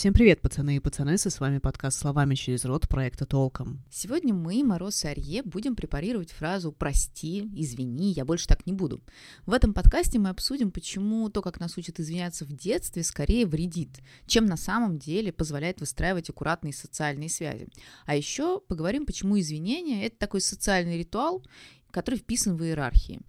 Всем 0.00 0.14
привет, 0.14 0.40
пацаны 0.40 0.76
и 0.76 0.80
пацанессы, 0.80 1.28
с 1.28 1.40
вами 1.40 1.58
подкаст 1.58 1.98
«Словами 1.98 2.34
через 2.34 2.64
рот» 2.64 2.88
проекта 2.88 3.26
«Толком». 3.26 3.84
Сегодня 3.90 4.32
мы, 4.32 4.64
Мороз 4.64 5.04
и 5.04 5.08
Арье, 5.08 5.42
будем 5.42 5.76
препарировать 5.76 6.32
фразу 6.32 6.72
«прости», 6.72 7.50
«извини», 7.54 8.12
«я 8.12 8.24
больше 8.24 8.46
так 8.46 8.64
не 8.64 8.72
буду». 8.72 9.02
В 9.44 9.52
этом 9.52 9.74
подкасте 9.74 10.18
мы 10.18 10.30
обсудим, 10.30 10.70
почему 10.70 11.28
то, 11.28 11.42
как 11.42 11.60
нас 11.60 11.76
учат 11.76 12.00
извиняться 12.00 12.46
в 12.46 12.52
детстве, 12.54 13.04
скорее 13.04 13.44
вредит, 13.44 14.00
чем 14.24 14.46
на 14.46 14.56
самом 14.56 14.98
деле 14.98 15.34
позволяет 15.34 15.80
выстраивать 15.80 16.30
аккуратные 16.30 16.72
социальные 16.72 17.28
связи. 17.28 17.68
А 18.06 18.16
еще 18.16 18.62
поговорим, 18.62 19.04
почему 19.04 19.38
извинения– 19.38 20.06
это 20.06 20.16
такой 20.16 20.40
социальный 20.40 20.96
ритуал, 20.96 21.44
который 21.90 22.20
вписан 22.20 22.56
в 22.56 22.64
иерархии. 22.64 23.20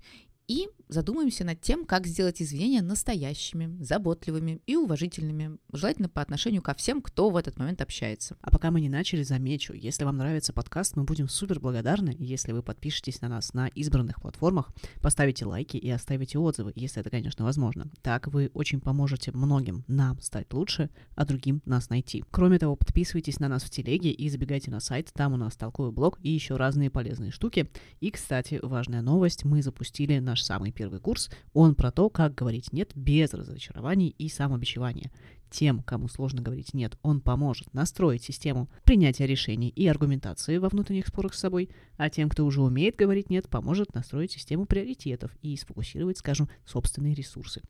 И 0.47 0.69
задумаемся 0.91 1.45
над 1.45 1.61
тем, 1.61 1.85
как 1.85 2.05
сделать 2.05 2.41
извинения 2.41 2.81
настоящими, 2.81 3.81
заботливыми 3.81 4.61
и 4.67 4.75
уважительными, 4.75 5.57
желательно 5.71 6.09
по 6.09 6.21
отношению 6.21 6.61
ко 6.61 6.73
всем, 6.73 7.01
кто 7.01 7.29
в 7.29 7.37
этот 7.37 7.57
момент 7.57 7.81
общается. 7.81 8.35
А 8.41 8.51
пока 8.51 8.71
мы 8.71 8.81
не 8.81 8.89
начали, 8.89 9.23
замечу, 9.23 9.73
если 9.73 10.03
вам 10.03 10.17
нравится 10.17 10.51
подкаст, 10.51 10.97
мы 10.97 11.05
будем 11.05 11.29
супер 11.29 11.59
благодарны, 11.61 12.15
если 12.19 12.51
вы 12.51 12.61
подпишетесь 12.61 13.21
на 13.21 13.29
нас 13.29 13.53
на 13.53 13.67
избранных 13.69 14.21
платформах, 14.21 14.71
поставите 15.01 15.45
лайки 15.45 15.77
и 15.77 15.89
оставите 15.89 16.37
отзывы, 16.37 16.73
если 16.75 16.99
это, 16.99 17.09
конечно, 17.09 17.45
возможно. 17.45 17.89
Так 18.01 18.27
вы 18.27 18.51
очень 18.53 18.81
поможете 18.81 19.31
многим 19.31 19.85
нам 19.87 20.19
стать 20.19 20.51
лучше, 20.53 20.89
а 21.15 21.25
другим 21.25 21.61
нас 21.65 21.89
найти. 21.89 22.25
Кроме 22.31 22.59
того, 22.59 22.75
подписывайтесь 22.75 23.39
на 23.39 23.47
нас 23.47 23.63
в 23.63 23.69
телеге 23.69 24.11
и 24.11 24.29
забегайте 24.29 24.71
на 24.71 24.81
сайт, 24.81 25.09
там 25.13 25.33
у 25.33 25.37
нас 25.37 25.55
толковый 25.55 25.93
блог 25.93 26.19
и 26.21 26.29
еще 26.29 26.57
разные 26.57 26.89
полезные 26.89 27.31
штуки. 27.31 27.71
И, 28.01 28.11
кстати, 28.11 28.59
важная 28.61 29.01
новость, 29.01 29.45
мы 29.45 29.63
запустили 29.63 30.19
наш 30.19 30.43
самый 30.43 30.73
первый 30.81 30.99
курс, 30.99 31.29
он 31.53 31.75
про 31.75 31.91
то, 31.91 32.09
как 32.09 32.33
говорить 32.33 32.73
«нет» 32.73 32.89
без 32.95 33.35
разочарований 33.35 34.15
и 34.17 34.29
самобичевания 34.29 35.11
тем, 35.51 35.83
кому 35.83 36.07
сложно 36.07 36.41
говорить 36.41 36.73
«нет», 36.73 36.97
он 37.03 37.21
поможет 37.21 37.73
настроить 37.73 38.23
систему 38.23 38.69
принятия 38.83 39.27
решений 39.27 39.69
и 39.69 39.87
аргументации 39.87 40.57
во 40.57 40.69
внутренних 40.69 41.07
спорах 41.07 41.33
с 41.33 41.39
собой, 41.39 41.69
а 41.97 42.09
тем, 42.09 42.29
кто 42.29 42.45
уже 42.45 42.61
умеет 42.61 42.95
говорить 42.95 43.29
«нет», 43.29 43.49
поможет 43.49 43.93
настроить 43.93 44.31
систему 44.31 44.65
приоритетов 44.65 45.31
и 45.41 45.55
сфокусировать, 45.55 46.17
скажем, 46.17 46.49
собственные 46.65 47.13
ресурсы. 47.13 47.61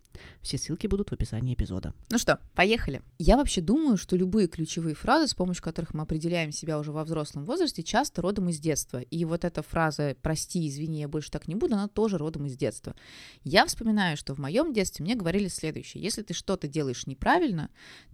Все 0.42 0.58
ссылки 0.58 0.88
будут 0.88 1.09
в 1.09 1.14
описании 1.14 1.55
эпизода. 1.55 1.94
Ну 2.09 2.17
что, 2.17 2.39
поехали. 2.55 3.02
Я 3.17 3.38
вообще 3.38 3.61
думаю, 3.61 3.98
что 3.98 4.16
любые 4.16 4.48
ключевые 4.48 4.95
фразы, 4.95 5.27
с 5.27 5.33
помощью 5.33 5.64
которых 5.64 5.94
мы 5.94 6.03
определяем 6.03 6.52
себя 6.52 6.80
уже 6.80 6.92
во 6.92 7.03
взрослом 7.03 7.45
возрасте, 7.45 7.83
часто 7.83 8.22
родом 8.22 8.50
из 8.50 8.59
детства. 8.59 9.00
И 9.00 9.25
вот 9.25 9.44
эта 9.44 9.64
фраза 9.64 10.16
«прости, 10.22 10.67
извини, 10.67 11.00
я 11.00 11.08
больше 11.08 11.31
так 11.31 11.48
не 11.48 11.55
буду», 11.55 11.73
она 11.73 11.88
тоже 11.88 12.17
родом 12.17 12.45
из 12.45 12.55
детства. 12.55 12.95
Я 13.44 13.66
вспоминаю, 13.66 14.17
что 14.17 14.36
в 14.36 14.38
моем 14.38 14.72
детстве 14.72 15.03
мне 15.03 15.16
говорили 15.16 15.48
следующее. 15.48 16.03
Если 16.03 16.22
ты 16.22 16.33
что-то 16.33 16.67
делаешь 16.67 17.08
неправильно, 17.08 17.70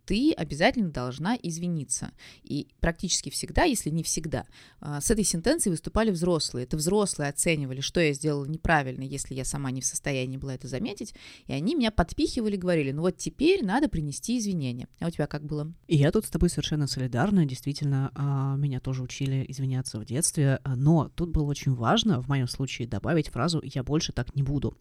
ты 0.07 0.31
обязательно 0.31 0.89
должна 0.89 1.35
извиниться. 1.35 2.11
И 2.41 2.67
практически 2.79 3.29
всегда, 3.29 3.63
если 3.63 3.89
не 3.89 4.03
всегда, 4.03 4.45
а, 4.79 5.01
с 5.01 5.11
этой 5.11 5.25
сентенцией 5.25 5.71
выступали 5.71 6.11
взрослые. 6.11 6.63
Это 6.63 6.77
взрослые 6.77 7.29
оценивали, 7.29 7.81
что 7.81 7.99
я 7.99 8.13
сделала 8.13 8.45
неправильно, 8.45 9.03
если 9.03 9.35
я 9.35 9.43
сама 9.43 9.69
не 9.69 9.81
в 9.81 9.85
состоянии 9.85 10.37
была 10.37 10.55
это 10.55 10.69
заметить. 10.69 11.13
И 11.47 11.53
они 11.53 11.75
меня 11.75 11.91
подпихивали, 11.91 12.55
говорили, 12.55 12.93
ну 12.93 13.01
вот 13.01 13.17
теперь 13.17 13.65
надо 13.65 13.89
принести 13.89 14.37
извинения. 14.39 14.87
А 15.01 15.07
у 15.07 15.09
тебя 15.09 15.27
как 15.27 15.43
было? 15.43 15.73
И 15.87 15.97
я 15.97 16.11
тут 16.13 16.25
с 16.25 16.29
тобой 16.29 16.49
совершенно 16.49 16.87
солидарна. 16.87 17.45
Действительно, 17.45 18.11
а, 18.15 18.55
меня 18.55 18.79
тоже 18.79 19.03
учили 19.03 19.45
извиняться 19.49 19.99
в 19.99 20.05
детстве. 20.05 20.61
Но 20.65 21.09
тут 21.15 21.31
было 21.31 21.49
очень 21.49 21.73
важно, 21.73 22.21
в 22.21 22.29
моем 22.29 22.47
случае, 22.47 22.87
добавить 22.87 23.27
фразу 23.27 23.61
«я 23.61 23.83
больше 23.83 24.13
так 24.13 24.33
не 24.35 24.43
буду». 24.43 24.77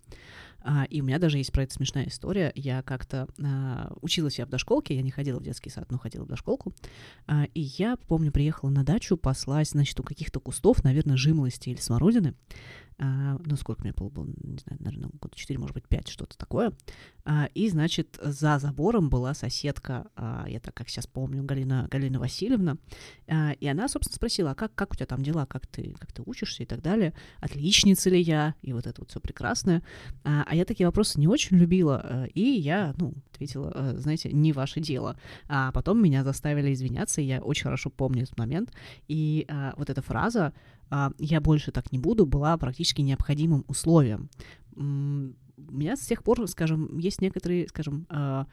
А, 0.60 0.84
и 0.84 1.00
у 1.00 1.04
меня 1.04 1.19
даже 1.19 1.38
есть 1.38 1.52
про 1.52 1.62
это 1.62 1.74
смешная 1.74 2.08
история. 2.08 2.52
Я 2.54 2.82
как-то 2.82 3.28
училась 4.00 4.38
я 4.38 4.47
в 4.47 4.48
дошколке, 4.67 4.97
я 4.97 5.03
не 5.03 5.11
ходила 5.11 5.39
в 5.39 5.42
детский 5.42 5.70
сад, 5.70 5.91
но 5.91 5.98
ходила 5.98 6.25
в 6.25 6.28
дошколку. 6.28 6.75
А, 7.27 7.45
и 7.55 7.61
я, 7.61 7.97
помню, 8.09 8.33
приехала 8.33 8.70
на 8.70 8.83
дачу, 8.84 9.17
послась, 9.17 9.70
значит, 9.70 9.98
у 10.00 10.03
каких-то 10.03 10.41
кустов, 10.41 10.83
наверное, 10.84 11.17
жимолости 11.17 11.70
или 11.70 11.78
смородины. 11.78 12.34
А, 12.98 13.39
ну, 13.44 13.56
сколько 13.56 13.82
мне 13.82 13.93
было, 13.93 14.09
было, 14.09 14.25
не 14.25 14.59
знаю, 14.59 14.78
наверное, 14.81 15.10
года 15.21 15.37
4, 15.37 15.59
может 15.59 15.75
быть, 15.75 15.87
5, 15.87 16.09
что-то 16.09 16.38
такое. 16.38 16.72
А, 17.25 17.49
и, 17.55 17.69
значит, 17.69 18.19
за 18.22 18.59
забором 18.59 19.10
была 19.10 19.34
соседка, 19.34 20.06
а, 20.16 20.47
я 20.49 20.60
так 20.60 20.75
как 20.75 20.88
сейчас 20.88 21.06
помню, 21.06 21.43
Галина, 21.43 21.88
Галина 21.91 22.19
Васильевна, 22.19 22.78
а, 23.28 23.53
и 23.53 23.66
она, 23.66 23.88
собственно, 23.88 24.16
спросила, 24.16 24.53
а 24.53 24.55
как, 24.55 24.75
как 24.75 24.93
у 24.93 24.94
тебя 24.94 25.06
там 25.06 25.22
дела, 25.22 25.44
как 25.44 25.66
ты, 25.66 25.94
как 25.99 26.12
ты 26.12 26.22
учишься 26.25 26.62
и 26.62 26.66
так 26.66 26.81
далее, 26.81 27.12
отличница 27.41 28.09
ли 28.09 28.21
я, 28.21 28.55
и 28.62 28.72
вот 28.72 28.87
это 28.87 29.03
вот 29.03 29.10
все 29.10 29.21
прекрасное. 29.21 29.82
А, 30.25 30.44
а 30.49 30.55
я 30.55 30.65
такие 30.65 30.87
вопросы 30.87 31.21
не 31.21 31.28
очень 31.28 31.59
любила, 31.59 32.00
а, 32.03 32.25
и 32.32 32.41
я, 32.41 32.94
ну, 32.97 33.12
ответила, 33.31 33.72
а, 33.75 33.97
знаете, 33.99 34.32
не 34.32 34.53
ваше 34.56 34.81
дело. 34.81 35.17
А 35.49 35.71
потом 35.72 36.03
меня 36.03 36.25
заставили 36.25 36.72
извиняться, 36.72 37.21
и 37.21 37.25
я 37.25 37.41
очень 37.41 37.65
хорошо 37.65 37.91
помню 37.91 38.25
этот 38.25 38.39
момент, 38.39 38.72
и 39.09 39.47
а, 39.49 39.75
вот 39.77 39.91
эта 39.91 40.03
фраза 40.03 40.53
а, 40.91 41.12
«я 41.19 41.41
больше 41.41 41.72
так 41.72 41.93
не 41.93 41.99
буду» 41.99 42.27
была 42.27 42.56
практически 42.56 43.03
необходимым 43.03 43.65
условием. 43.69 44.28
У 44.75 44.81
меня 44.81 45.97
с 45.97 46.06
тех 46.06 46.22
пор, 46.22 46.47
скажем, 46.49 46.99
есть 46.99 47.21
некоторые, 47.21 47.69
скажем, 47.69 48.06
а, 48.09 48.47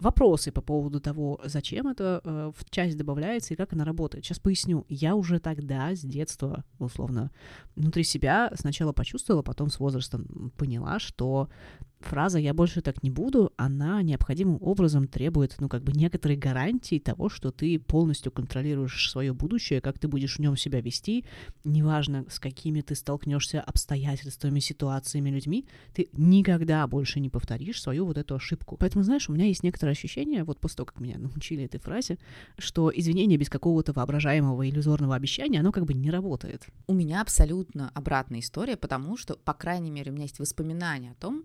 вопросы 0.00 0.52
по 0.52 0.60
поводу 0.60 1.00
того, 1.00 1.40
зачем 1.44 1.88
это 1.88 2.20
э, 2.24 2.52
в 2.56 2.70
часть 2.70 2.96
добавляется 2.96 3.54
и 3.54 3.56
как 3.56 3.72
она 3.72 3.84
работает. 3.84 4.24
Сейчас 4.24 4.38
поясню. 4.38 4.84
Я 4.88 5.14
уже 5.14 5.40
тогда, 5.40 5.94
с 5.94 6.00
детства, 6.00 6.64
условно, 6.78 7.30
внутри 7.76 8.04
себя 8.04 8.50
сначала 8.54 8.92
почувствовала, 8.92 9.42
потом 9.42 9.70
с 9.70 9.80
возрастом 9.80 10.52
поняла, 10.56 10.98
что 10.98 11.48
фраза 12.00 12.38
«я 12.38 12.54
больше 12.54 12.80
так 12.80 13.02
не 13.02 13.10
буду», 13.10 13.52
она 13.56 14.02
необходимым 14.02 14.58
образом 14.60 15.08
требует, 15.08 15.56
ну, 15.58 15.68
как 15.68 15.82
бы 15.82 15.92
некоторой 15.92 16.36
гарантии 16.36 16.98
того, 16.98 17.28
что 17.28 17.50
ты 17.50 17.78
полностью 17.78 18.32
контролируешь 18.32 19.10
свое 19.10 19.32
будущее, 19.32 19.80
как 19.80 19.98
ты 19.98 20.08
будешь 20.08 20.36
в 20.36 20.38
нем 20.38 20.56
себя 20.56 20.80
вести, 20.80 21.24
неважно, 21.64 22.24
с 22.28 22.38
какими 22.38 22.80
ты 22.80 22.94
столкнешься 22.94 23.60
обстоятельствами, 23.60 24.60
ситуациями, 24.60 25.30
людьми, 25.30 25.66
ты 25.94 26.08
никогда 26.12 26.86
больше 26.86 27.20
не 27.20 27.28
повторишь 27.28 27.82
свою 27.82 28.06
вот 28.06 28.18
эту 28.18 28.34
ошибку. 28.34 28.76
Поэтому, 28.78 29.04
знаешь, 29.04 29.28
у 29.28 29.32
меня 29.32 29.46
есть 29.46 29.62
некоторое 29.62 29.92
ощущение, 29.92 30.44
вот 30.44 30.60
после 30.60 30.76
того, 30.76 30.86
как 30.86 31.00
меня 31.00 31.18
научили 31.18 31.64
этой 31.64 31.80
фразе, 31.80 32.18
что 32.58 32.92
извинение 32.94 33.38
без 33.38 33.48
какого-то 33.48 33.92
воображаемого 33.92 34.68
иллюзорного 34.68 35.14
обещания, 35.14 35.60
оно 35.60 35.72
как 35.72 35.84
бы 35.84 35.94
не 35.94 36.10
работает. 36.10 36.66
У 36.86 36.94
меня 36.94 37.20
абсолютно 37.20 37.90
обратная 37.94 38.40
история, 38.40 38.76
потому 38.76 39.16
что, 39.16 39.36
по 39.36 39.54
крайней 39.54 39.90
мере, 39.90 40.10
у 40.10 40.14
меня 40.14 40.24
есть 40.24 40.38
воспоминания 40.38 41.12
о 41.12 41.14
том, 41.14 41.44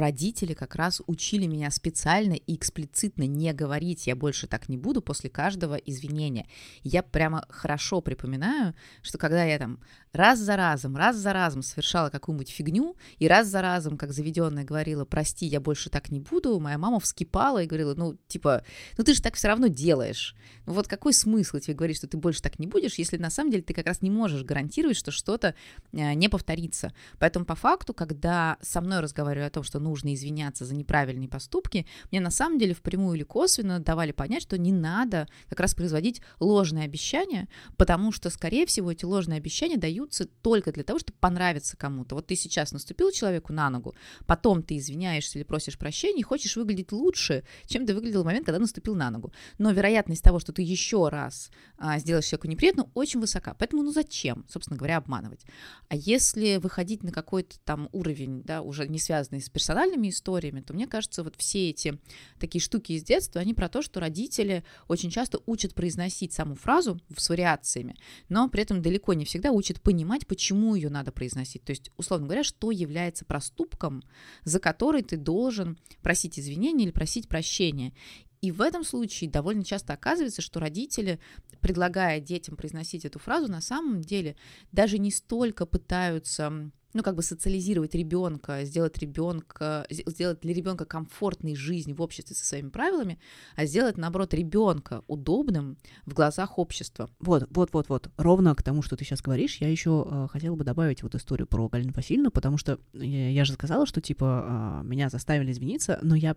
родители 0.00 0.54
как 0.54 0.74
раз 0.74 1.00
учили 1.06 1.46
меня 1.46 1.70
специально 1.70 2.34
и 2.34 2.56
эксплицитно 2.56 3.24
не 3.26 3.52
говорить 3.52 4.06
«я 4.06 4.16
больше 4.16 4.46
так 4.46 4.68
не 4.68 4.76
буду» 4.76 5.00
после 5.00 5.30
каждого 5.30 5.76
извинения. 5.76 6.46
Я 6.82 7.02
прямо 7.02 7.44
хорошо 7.48 8.00
припоминаю, 8.00 8.74
что 9.02 9.18
когда 9.18 9.44
я 9.44 9.58
там 9.58 9.80
раз 10.12 10.38
за 10.38 10.56
разом, 10.56 10.96
раз 10.96 11.16
за 11.16 11.32
разом 11.32 11.62
совершала 11.62 12.10
какую-нибудь 12.10 12.50
фигню, 12.50 12.96
и 13.18 13.28
раз 13.28 13.46
за 13.48 13.62
разом, 13.62 13.96
как 13.96 14.12
заведенная, 14.12 14.64
говорила 14.64 15.04
«прости, 15.04 15.46
я 15.46 15.60
больше 15.60 15.90
так 15.90 16.10
не 16.10 16.20
буду», 16.20 16.58
моя 16.58 16.78
мама 16.78 17.00
вскипала 17.00 17.62
и 17.62 17.66
говорила, 17.66 17.94
ну, 17.94 18.16
типа, 18.28 18.64
ну 18.98 19.04
ты 19.04 19.14
же 19.14 19.22
так 19.22 19.34
все 19.34 19.48
равно 19.48 19.68
делаешь. 19.68 20.34
Ну 20.66 20.72
вот 20.72 20.88
какой 20.88 21.12
смысл 21.12 21.58
тебе 21.58 21.74
говорить, 21.74 21.96
что 21.96 22.06
ты 22.06 22.16
больше 22.16 22.42
так 22.42 22.58
не 22.58 22.66
будешь, 22.66 22.94
если 22.94 23.16
на 23.16 23.30
самом 23.30 23.50
деле 23.50 23.62
ты 23.62 23.74
как 23.74 23.86
раз 23.86 24.02
не 24.02 24.10
можешь 24.10 24.44
гарантировать, 24.44 24.96
что 24.96 25.10
что-то 25.10 25.54
э, 25.92 26.14
не 26.14 26.28
повторится. 26.28 26.92
Поэтому 27.18 27.44
по 27.44 27.54
факту, 27.54 27.94
когда 27.94 28.56
со 28.60 28.80
мной 28.80 29.00
разговаривали 29.00 29.46
о 29.46 29.50
том, 29.50 29.62
что 29.70 29.78
нужно 29.78 30.12
извиняться 30.14 30.64
за 30.64 30.74
неправильные 30.74 31.28
поступки, 31.28 31.86
мне 32.10 32.20
на 32.20 32.30
самом 32.30 32.58
деле 32.58 32.74
впрямую 32.74 33.16
или 33.16 33.22
косвенно 33.22 33.78
давали 33.78 34.10
понять, 34.10 34.42
что 34.42 34.58
не 34.58 34.72
надо 34.72 35.28
как 35.48 35.60
раз 35.60 35.74
производить 35.74 36.20
ложные 36.40 36.84
обещания, 36.84 37.48
потому 37.76 38.10
что, 38.10 38.30
скорее 38.30 38.66
всего, 38.66 38.90
эти 38.90 39.04
ложные 39.04 39.36
обещания 39.36 39.76
даются 39.76 40.26
только 40.26 40.72
для 40.72 40.82
того, 40.82 40.98
чтобы 40.98 41.18
понравиться 41.20 41.76
кому-то. 41.76 42.16
Вот 42.16 42.26
ты 42.26 42.34
сейчас 42.34 42.72
наступил 42.72 43.12
человеку 43.12 43.52
на 43.52 43.70
ногу, 43.70 43.94
потом 44.26 44.62
ты 44.62 44.76
извиняешься 44.76 45.38
или 45.38 45.44
просишь 45.44 45.78
прощения 45.78 46.20
и 46.20 46.24
хочешь 46.24 46.56
выглядеть 46.56 46.90
лучше, 46.90 47.44
чем 47.66 47.86
ты 47.86 47.94
выглядел 47.94 48.22
в 48.22 48.26
момент, 48.26 48.46
когда 48.46 48.58
наступил 48.58 48.96
на 48.96 49.10
ногу. 49.10 49.32
Но 49.58 49.70
вероятность 49.70 50.24
того, 50.24 50.40
что 50.40 50.52
ты 50.52 50.62
еще 50.62 51.08
раз 51.08 51.50
а, 51.78 51.98
сделаешь 52.00 52.26
человеку 52.26 52.48
неприятно, 52.48 52.90
очень 52.94 53.20
высока. 53.20 53.54
Поэтому, 53.54 53.84
ну 53.84 53.92
зачем, 53.92 54.44
собственно 54.48 54.76
говоря, 54.76 54.96
обманывать? 54.96 55.44
А 55.88 55.94
если 55.94 56.56
выходить 56.56 57.04
на 57.04 57.12
какой-то 57.12 57.60
там 57.60 57.88
уровень, 57.92 58.42
да, 58.42 58.62
уже 58.62 58.88
не 58.88 58.98
связанный 58.98 59.40
с 59.40 59.48
персональными 59.60 60.08
историями, 60.08 60.62
то 60.62 60.72
мне 60.72 60.86
кажется, 60.86 61.22
вот 61.22 61.34
все 61.36 61.68
эти 61.68 61.98
такие 62.38 62.62
штуки 62.62 62.92
из 62.92 63.04
детства, 63.04 63.42
они 63.42 63.52
про 63.52 63.68
то, 63.68 63.82
что 63.82 64.00
родители 64.00 64.64
очень 64.88 65.10
часто 65.10 65.38
учат 65.44 65.74
произносить 65.74 66.32
саму 66.32 66.54
фразу 66.54 66.98
с 67.14 67.28
вариациями, 67.28 67.94
но 68.30 68.48
при 68.48 68.62
этом 68.62 68.80
далеко 68.80 69.12
не 69.12 69.26
всегда 69.26 69.50
учат 69.52 69.82
понимать, 69.82 70.26
почему 70.26 70.74
ее 70.74 70.88
надо 70.88 71.12
произносить. 71.12 71.62
То 71.62 71.72
есть, 71.72 71.90
условно 71.98 72.26
говоря, 72.26 72.42
что 72.42 72.70
является 72.70 73.26
проступком, 73.26 74.02
за 74.44 74.60
который 74.60 75.02
ты 75.02 75.18
должен 75.18 75.78
просить 76.00 76.38
извинения 76.38 76.84
или 76.84 76.90
просить 76.90 77.28
прощения. 77.28 77.92
И 78.40 78.50
в 78.50 78.62
этом 78.62 78.82
случае 78.82 79.28
довольно 79.28 79.62
часто 79.62 79.92
оказывается, 79.92 80.40
что 80.40 80.58
родители, 80.58 81.20
предлагая 81.60 82.18
детям 82.18 82.56
произносить 82.56 83.04
эту 83.04 83.18
фразу, 83.18 83.52
на 83.52 83.60
самом 83.60 84.00
деле 84.00 84.36
даже 84.72 84.96
не 84.96 85.10
столько 85.10 85.66
пытаются 85.66 86.70
ну, 86.92 87.02
как 87.02 87.14
бы 87.14 87.22
социализировать 87.22 87.94
ребенка, 87.94 88.64
сделать 88.64 88.98
ребенка, 88.98 89.86
сделать 89.90 90.40
для 90.40 90.54
ребенка 90.54 90.84
комфортной 90.84 91.54
жизнь 91.54 91.94
в 91.94 92.02
обществе 92.02 92.34
со 92.34 92.44
своими 92.44 92.70
правилами, 92.70 93.18
а 93.56 93.66
сделать, 93.66 93.96
наоборот, 93.96 94.34
ребенка 94.34 95.02
удобным 95.06 95.76
в 96.06 96.14
глазах 96.14 96.58
общества. 96.58 97.08
Вот, 97.20 97.46
вот, 97.50 97.72
вот, 97.72 97.88
вот. 97.88 98.10
Ровно 98.16 98.54
к 98.54 98.62
тому, 98.62 98.82
что 98.82 98.96
ты 98.96 99.04
сейчас 99.04 99.22
говоришь, 99.22 99.56
я 99.56 99.68
еще 99.68 100.06
э, 100.08 100.28
хотела 100.30 100.56
бы 100.56 100.64
добавить 100.64 101.02
вот 101.02 101.14
историю 101.14 101.46
про 101.46 101.68
Галину 101.68 101.92
Васильевну, 101.92 102.30
потому 102.30 102.58
что 102.58 102.78
я, 102.92 103.30
я 103.30 103.44
же 103.44 103.52
сказала, 103.52 103.86
что 103.86 104.00
типа 104.00 104.82
э, 104.82 104.86
меня 104.86 105.08
заставили 105.08 105.52
извиниться, 105.52 105.98
но 106.02 106.14
я 106.14 106.36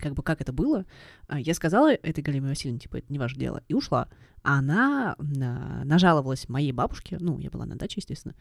как 0.00 0.14
бы 0.14 0.22
как 0.22 0.40
это 0.40 0.52
было, 0.52 0.84
а, 1.26 1.40
я 1.40 1.54
сказала 1.54 1.92
этой 1.92 2.22
Галине 2.22 2.48
Васильевне, 2.48 2.80
типа, 2.80 2.98
это 2.98 3.12
не 3.12 3.18
ваше 3.18 3.36
дело, 3.36 3.62
и 3.68 3.74
ушла. 3.74 4.08
А 4.44 4.58
она 4.58 5.16
нажаловалась 5.18 6.50
моей 6.50 6.72
бабушке, 6.72 7.16
ну, 7.18 7.38
я 7.38 7.48
была 7.48 7.64
на 7.64 7.76
даче, 7.76 7.94
естественно, 7.96 8.34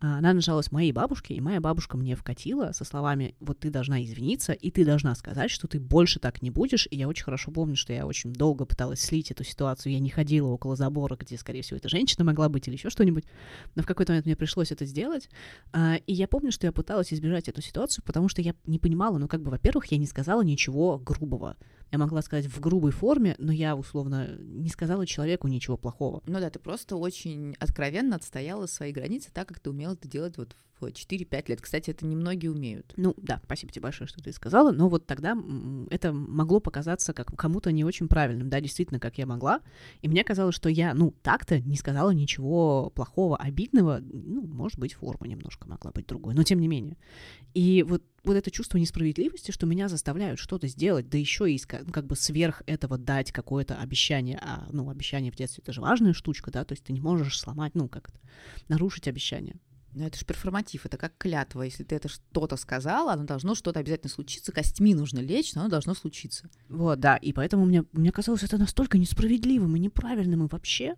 а, 0.00 0.16
она 0.16 0.32
нажаловалась 0.32 0.72
моей 0.72 0.90
бабушке, 0.90 1.34
и 1.34 1.40
моя 1.42 1.60
бабушка 1.60 1.98
мне 1.98 2.16
вкатила 2.16 2.72
со 2.72 2.86
словами, 2.86 3.34
вот 3.40 3.58
ты 3.58 3.68
должна 3.68 4.02
извиниться, 4.02 4.54
и 4.54 4.70
ты 4.70 4.86
должна 4.86 5.14
сказать, 5.14 5.50
что 5.50 5.68
ты 5.68 5.78
больше 5.78 6.18
так 6.18 6.40
не 6.40 6.50
будешь, 6.50 6.88
и 6.90 6.96
я 6.96 7.06
очень 7.06 7.24
хорошо 7.24 7.50
помню, 7.50 7.76
что 7.76 7.92
я 7.92 8.06
очень 8.06 8.32
долго 8.32 8.64
пыталась 8.64 9.00
слить 9.00 9.30
эту 9.30 9.44
ситуацию, 9.44 9.92
я 9.92 9.98
не 9.98 10.08
ходила 10.08 10.48
около 10.48 10.76
забора, 10.76 11.16
где, 11.16 11.36
скорее 11.36 11.60
всего, 11.60 11.76
эта 11.76 11.90
женщина 11.90 12.24
могла 12.24 12.48
быть 12.48 12.66
или 12.66 12.76
еще 12.76 12.88
что-нибудь, 12.88 13.24
но 13.74 13.82
в 13.82 13.86
какой-то 13.86 14.12
момент 14.12 14.24
мне 14.24 14.36
пришлось 14.36 14.72
это 14.72 14.86
сделать, 14.86 15.28
а, 15.74 15.96
и 16.06 16.14
я 16.14 16.26
помню, 16.26 16.52
что 16.52 16.66
я 16.66 16.72
пыталась 16.72 17.12
избежать 17.12 17.48
эту 17.48 17.60
ситуацию, 17.60 18.02
потому 18.02 18.30
что 18.30 18.40
я 18.40 18.54
не 18.64 18.78
понимала, 18.78 19.18
ну, 19.18 19.28
как 19.28 19.42
бы, 19.42 19.50
во-первых, 19.50 19.84
я 19.92 19.98
не 19.98 20.06
сказала 20.06 20.40
ничего 20.40 20.96
грубого, 21.04 21.56
я 21.90 21.98
могла 21.98 22.22
сказать 22.22 22.46
в 22.46 22.60
грубой 22.60 22.92
форме, 22.92 23.34
но 23.38 23.52
я 23.52 23.76
условно 23.76 24.36
не 24.38 24.68
сказала 24.68 25.06
человеку 25.06 25.48
ничего 25.48 25.76
плохого. 25.76 26.22
Ну 26.26 26.40
да, 26.40 26.50
ты 26.50 26.58
просто 26.58 26.96
очень 26.96 27.56
откровенно 27.58 28.16
отстояла 28.16 28.66
свои 28.66 28.92
границы 28.92 29.30
так, 29.32 29.48
как 29.48 29.60
ты 29.60 29.70
умела 29.70 29.94
это 29.94 30.08
делать 30.08 30.36
вот 30.36 30.56
в 30.80 30.84
4-5 30.84 31.44
лет. 31.48 31.60
Кстати, 31.60 31.90
это 31.90 32.06
немногие 32.06 32.50
умеют. 32.50 32.92
Ну 32.96 33.14
да, 33.16 33.40
спасибо 33.44 33.72
тебе 33.72 33.82
большое, 33.82 34.08
что 34.08 34.22
ты 34.22 34.32
сказала, 34.32 34.72
но 34.72 34.88
вот 34.88 35.06
тогда 35.06 35.36
это 35.90 36.12
могло 36.12 36.60
показаться 36.60 37.12
как 37.12 37.36
кому-то 37.36 37.72
не 37.72 37.84
очень 37.84 38.08
правильным, 38.08 38.48
да, 38.48 38.60
действительно, 38.60 39.00
как 39.00 39.18
я 39.18 39.26
могла, 39.26 39.60
и 40.00 40.08
мне 40.08 40.24
казалось, 40.24 40.54
что 40.54 40.68
я, 40.68 40.94
ну, 40.94 41.14
так-то 41.22 41.60
не 41.60 41.76
сказала 41.76 42.10
ничего 42.10 42.90
плохого, 42.94 43.36
обидного, 43.36 44.00
ну, 44.00 44.42
может 44.46 44.78
быть, 44.78 44.94
форма 44.94 45.26
немножко 45.26 45.68
могла 45.68 45.90
быть 45.90 46.06
другой, 46.06 46.34
но 46.34 46.42
тем 46.42 46.60
не 46.60 46.68
менее. 46.68 46.96
И 47.54 47.82
вот 47.82 48.02
вот 48.24 48.36
это 48.36 48.50
чувство 48.50 48.78
несправедливости, 48.78 49.50
что 49.50 49.66
меня 49.66 49.88
заставляют 49.88 50.38
что-то 50.38 50.66
сделать, 50.66 51.08
да 51.08 51.18
еще 51.18 51.50
и 51.50 51.56
как 51.92 52.06
бы 52.06 52.16
сверх 52.16 52.62
этого 52.66 52.98
дать 52.98 53.32
какое-то 53.32 53.76
обещание, 53.76 54.38
а, 54.42 54.68
ну, 54.72 54.88
обещание 54.90 55.32
в 55.32 55.36
детстве 55.36 55.62
это 55.62 55.72
же 55.72 55.80
важная 55.80 56.12
штучка, 56.12 56.50
да, 56.50 56.64
то 56.64 56.72
есть 56.72 56.84
ты 56.84 56.92
не 56.92 57.00
можешь 57.00 57.38
сломать, 57.38 57.74
ну, 57.74 57.88
как 57.88 58.08
это, 58.08 58.18
нарушить 58.68 59.08
обещание. 59.08 59.56
Но 59.92 60.06
это 60.06 60.16
же 60.18 60.24
перформатив, 60.24 60.86
это 60.86 60.96
как 60.96 61.16
клятва. 61.18 61.62
Если 61.62 61.82
ты 61.82 61.96
это 61.96 62.08
что-то 62.08 62.56
сказала, 62.56 63.12
оно 63.12 63.24
должно 63.24 63.54
что-то 63.56 63.80
обязательно 63.80 64.10
случиться. 64.10 64.52
Костьми 64.52 64.94
нужно 64.94 65.18
лечь, 65.18 65.54
но 65.54 65.62
оно 65.62 65.70
должно 65.70 65.94
случиться. 65.94 66.48
Вот, 66.68 67.00
да. 67.00 67.16
И 67.16 67.32
поэтому 67.32 67.66
мне, 67.66 67.84
мне 67.92 68.12
казалось 68.12 68.44
это 68.44 68.56
настолько 68.56 68.98
несправедливым 68.98 69.74
и 69.74 69.80
неправильным 69.80 70.44
и 70.44 70.48
вообще. 70.48 70.94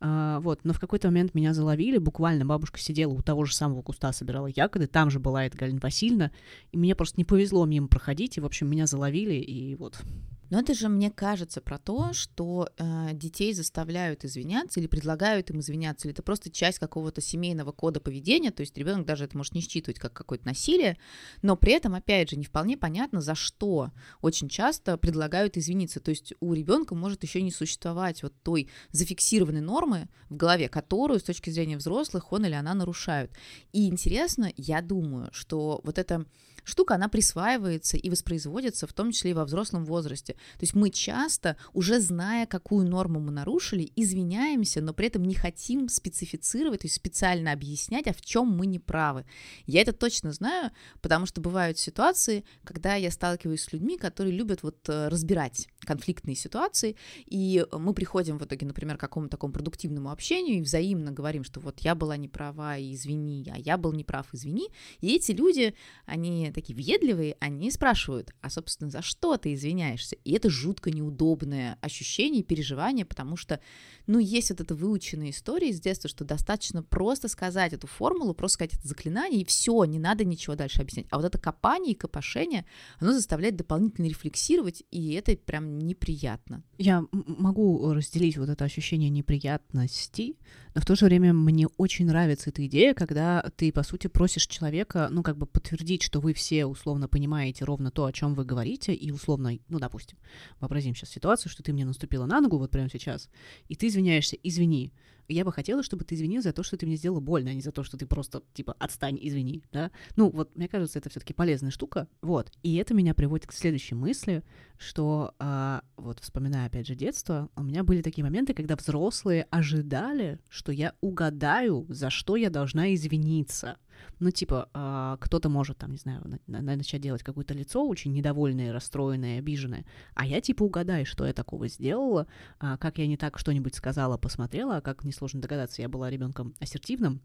А, 0.00 0.40
вот, 0.40 0.60
но 0.64 0.72
в 0.72 0.80
какой-то 0.80 1.08
момент 1.08 1.34
меня 1.34 1.54
заловили, 1.54 1.98
буквально 1.98 2.44
бабушка 2.44 2.78
сидела 2.78 3.12
у 3.12 3.22
того 3.22 3.44
же 3.44 3.54
самого 3.54 3.82
куста, 3.82 4.12
собирала 4.12 4.48
ягоды, 4.54 4.86
там 4.86 5.10
же 5.10 5.18
была 5.18 5.44
эта 5.46 5.56
Галина 5.56 5.80
Васильевна, 5.80 6.30
и 6.72 6.76
мне 6.76 6.94
просто 6.94 7.14
не 7.18 7.24
повезло 7.24 7.64
мимо 7.64 7.88
проходить, 7.88 8.36
и, 8.36 8.40
в 8.40 8.46
общем, 8.46 8.68
меня 8.68 8.86
заловили, 8.86 9.34
и 9.34 9.74
вот 9.76 10.02
но 10.50 10.60
это 10.60 10.74
же, 10.74 10.88
мне 10.88 11.10
кажется, 11.10 11.60
про 11.60 11.78
то, 11.78 12.12
что 12.12 12.68
э, 12.76 13.10
детей 13.12 13.52
заставляют 13.52 14.24
извиняться 14.24 14.80
или 14.80 14.86
предлагают 14.86 15.50
им 15.50 15.60
извиняться, 15.60 16.06
или 16.06 16.14
это 16.14 16.22
просто 16.22 16.50
часть 16.50 16.78
какого-то 16.78 17.20
семейного 17.20 17.72
кода 17.72 18.00
поведения, 18.00 18.50
то 18.50 18.60
есть 18.60 18.76
ребенок 18.76 19.06
даже 19.06 19.24
это 19.24 19.36
может 19.36 19.54
не 19.54 19.60
считывать 19.60 19.98
как 19.98 20.12
какое-то 20.12 20.46
насилие, 20.46 20.98
но 21.42 21.56
при 21.56 21.72
этом, 21.72 21.94
опять 21.94 22.30
же, 22.30 22.36
не 22.36 22.44
вполне 22.44 22.76
понятно, 22.76 23.20
за 23.20 23.34
что 23.34 23.90
очень 24.20 24.48
часто 24.48 24.96
предлагают 24.96 25.56
извиниться. 25.56 26.00
То 26.00 26.10
есть 26.10 26.34
у 26.40 26.52
ребенка 26.54 26.94
может 26.94 27.22
еще 27.22 27.42
не 27.42 27.50
существовать 27.50 28.22
вот 28.22 28.34
той 28.42 28.68
зафиксированной 28.92 29.60
нормы 29.60 30.08
в 30.28 30.36
голове, 30.36 30.68
которую 30.68 31.20
с 31.20 31.24
точки 31.24 31.50
зрения 31.50 31.76
взрослых 31.76 32.32
он 32.32 32.46
или 32.46 32.54
она 32.54 32.74
нарушают. 32.74 33.32
И 33.72 33.88
интересно, 33.88 34.52
я 34.56 34.82
думаю, 34.82 35.28
что 35.32 35.80
вот 35.84 35.98
это 35.98 36.26
штука, 36.64 36.94
она 36.94 37.08
присваивается 37.08 37.96
и 37.96 38.10
воспроизводится, 38.10 38.86
в 38.86 38.92
том 38.92 39.12
числе 39.12 39.30
и 39.32 39.34
во 39.34 39.44
взрослом 39.44 39.84
возрасте. 39.84 40.32
То 40.32 40.62
есть 40.62 40.74
мы 40.74 40.90
часто, 40.90 41.56
уже 41.72 42.00
зная, 42.00 42.46
какую 42.46 42.88
норму 42.88 43.20
мы 43.20 43.30
нарушили, 43.30 43.92
извиняемся, 43.96 44.80
но 44.80 44.92
при 44.92 45.06
этом 45.06 45.24
не 45.24 45.34
хотим 45.34 45.88
специфицировать, 45.88 46.80
то 46.80 46.86
есть 46.86 46.96
специально 46.96 47.52
объяснять, 47.52 48.06
а 48.06 48.12
в 48.12 48.20
чем 48.20 48.48
мы 48.48 48.66
не 48.66 48.78
правы. 48.78 49.24
Я 49.66 49.82
это 49.82 49.92
точно 49.92 50.32
знаю, 50.32 50.70
потому 51.00 51.26
что 51.26 51.40
бывают 51.40 51.78
ситуации, 51.78 52.44
когда 52.64 52.94
я 52.94 53.10
сталкиваюсь 53.10 53.62
с 53.62 53.72
людьми, 53.72 53.96
которые 53.98 54.34
любят 54.34 54.62
вот 54.62 54.88
э, 54.88 55.08
разбирать 55.08 55.68
конфликтные 55.80 56.34
ситуации, 56.34 56.96
и 57.26 57.64
мы 57.72 57.94
приходим 57.94 58.38
в 58.38 58.44
итоге, 58.44 58.66
например, 58.66 58.96
к 58.96 59.00
какому-то 59.00 59.32
такому 59.32 59.52
продуктивному 59.52 60.10
общению 60.10 60.58
и 60.58 60.62
взаимно 60.62 61.12
говорим, 61.12 61.44
что 61.44 61.60
вот 61.60 61.80
я 61.80 61.94
была 61.94 62.16
не 62.16 62.28
права, 62.28 62.78
извини, 62.78 63.50
а 63.52 63.58
я 63.58 63.76
был 63.76 63.92
неправ, 63.92 64.26
извини. 64.32 64.68
И 65.00 65.14
эти 65.14 65.32
люди, 65.32 65.74
они 66.06 66.50
такие 66.54 66.74
въедливые, 66.74 67.36
они 67.40 67.70
спрашивают, 67.70 68.32
а, 68.40 68.50
собственно, 68.50 68.90
за 68.90 69.02
что 69.02 69.36
ты 69.36 69.54
извиняешься? 69.54 70.16
И 70.24 70.32
это 70.32 70.48
жутко 70.48 70.90
неудобное 70.90 71.78
ощущение 71.80 72.40
и 72.40 72.44
переживание, 72.44 73.04
потому 73.04 73.36
что, 73.36 73.60
ну, 74.06 74.18
есть 74.18 74.50
вот 74.50 74.60
эта 74.60 74.74
выученная 74.74 75.30
история 75.30 75.70
из 75.70 75.80
детства, 75.80 76.08
что 76.08 76.24
достаточно 76.24 76.82
просто 76.82 77.28
сказать 77.28 77.72
эту 77.72 77.86
формулу, 77.86 78.34
просто 78.34 78.54
сказать 78.54 78.74
это 78.74 78.88
заклинание, 78.88 79.42
и 79.42 79.44
все, 79.44 79.84
не 79.84 79.98
надо 79.98 80.24
ничего 80.24 80.54
дальше 80.54 80.80
объяснять. 80.80 81.06
А 81.10 81.16
вот 81.16 81.26
это 81.26 81.38
копание 81.38 81.92
и 81.92 81.98
копошение, 81.98 82.64
оно 82.98 83.12
заставляет 83.12 83.56
дополнительно 83.56 84.06
рефлексировать, 84.06 84.84
и 84.90 85.12
это 85.12 85.36
прям 85.36 85.78
неприятно. 85.78 86.62
Я 86.78 87.04
могу 87.12 87.92
разделить 87.92 88.38
вот 88.38 88.48
это 88.48 88.64
ощущение 88.64 89.10
неприятности, 89.10 90.36
но 90.74 90.80
в 90.80 90.86
то 90.86 90.96
же 90.96 91.06
время 91.06 91.32
мне 91.32 91.68
очень 91.76 92.06
нравится 92.06 92.50
эта 92.50 92.66
идея, 92.66 92.94
когда 92.94 93.50
ты, 93.56 93.72
по 93.72 93.82
сути, 93.82 94.08
просишь 94.08 94.46
человека, 94.46 95.08
ну, 95.10 95.22
как 95.22 95.36
бы 95.36 95.46
подтвердить, 95.46 96.02
что 96.02 96.20
вы 96.20 96.34
все 96.34 96.43
условно 96.52 97.08
понимаете 97.08 97.64
ровно 97.64 97.90
то, 97.90 98.04
о 98.04 98.12
чем 98.12 98.34
вы 98.34 98.44
говорите, 98.44 98.94
и 98.94 99.10
условно, 99.10 99.58
ну, 99.68 99.78
допустим, 99.78 100.18
вообразим 100.60 100.94
сейчас 100.94 101.10
ситуацию, 101.10 101.50
что 101.50 101.62
ты 101.62 101.72
мне 101.72 101.84
наступила 101.84 102.26
на 102.26 102.40
ногу 102.40 102.58
вот 102.58 102.70
прямо 102.70 102.88
сейчас, 102.90 103.28
и 103.68 103.74
ты 103.74 103.88
извиняешься, 103.88 104.36
извини, 104.42 104.92
я 105.28 105.44
бы 105.44 105.52
хотела, 105.52 105.82
чтобы 105.82 106.04
ты 106.04 106.14
извинил 106.14 106.42
за 106.42 106.52
то, 106.52 106.62
что 106.62 106.76
ты 106.76 106.86
мне 106.86 106.96
сделала 106.96 107.20
больно, 107.20 107.50
а 107.50 107.54
не 107.54 107.60
за 107.60 107.72
то, 107.72 107.82
что 107.82 107.96
ты 107.96 108.06
просто, 108.06 108.42
типа, 108.52 108.76
отстань, 108.78 109.18
извини, 109.20 109.62
да? 109.72 109.90
Ну, 110.16 110.30
вот, 110.30 110.54
мне 110.56 110.68
кажется, 110.68 110.98
это 110.98 111.08
все 111.08 111.20
таки 111.20 111.32
полезная 111.32 111.70
штука, 111.70 112.08
вот. 112.20 112.52
И 112.62 112.76
это 112.76 112.94
меня 112.94 113.14
приводит 113.14 113.46
к 113.46 113.52
следующей 113.52 113.94
мысли, 113.94 114.42
что, 114.76 115.34
а, 115.38 115.82
вот, 115.96 116.20
вспоминая, 116.20 116.66
опять 116.66 116.86
же, 116.86 116.94
детство, 116.94 117.48
у 117.56 117.62
меня 117.62 117.84
были 117.84 118.02
такие 118.02 118.24
моменты, 118.24 118.54
когда 118.54 118.76
взрослые 118.76 119.46
ожидали, 119.50 120.40
что 120.48 120.72
я 120.72 120.94
угадаю, 121.00 121.86
за 121.88 122.10
что 122.10 122.36
я 122.36 122.50
должна 122.50 122.94
извиниться. 122.94 123.78
Ну, 124.20 124.30
типа, 124.30 124.68
э, 124.72 125.16
кто-то 125.20 125.48
может, 125.48 125.78
там, 125.78 125.92
не 125.92 125.98
знаю, 125.98 126.22
на, 126.46 126.60
на, 126.60 126.76
начать 126.76 127.00
делать 127.00 127.22
какое-то 127.22 127.54
лицо 127.54 127.86
очень 127.86 128.12
недовольное, 128.12 128.72
расстроенное, 128.72 129.38
обиженное, 129.38 129.84
а 130.14 130.26
я, 130.26 130.40
типа, 130.40 130.62
угадаю, 130.62 131.06
что 131.06 131.26
я 131.26 131.32
такого 131.32 131.68
сделала, 131.68 132.26
э, 132.60 132.76
как 132.78 132.98
я 132.98 133.06
не 133.06 133.16
так 133.16 133.38
что-нибудь 133.38 133.74
сказала, 133.74 134.16
посмотрела, 134.16 134.78
а 134.78 134.80
как 134.80 135.04
несложно 135.04 135.40
догадаться, 135.40 135.82
я 135.82 135.88
была 135.88 136.10
ребенком 136.10 136.54
ассертивным, 136.60 137.20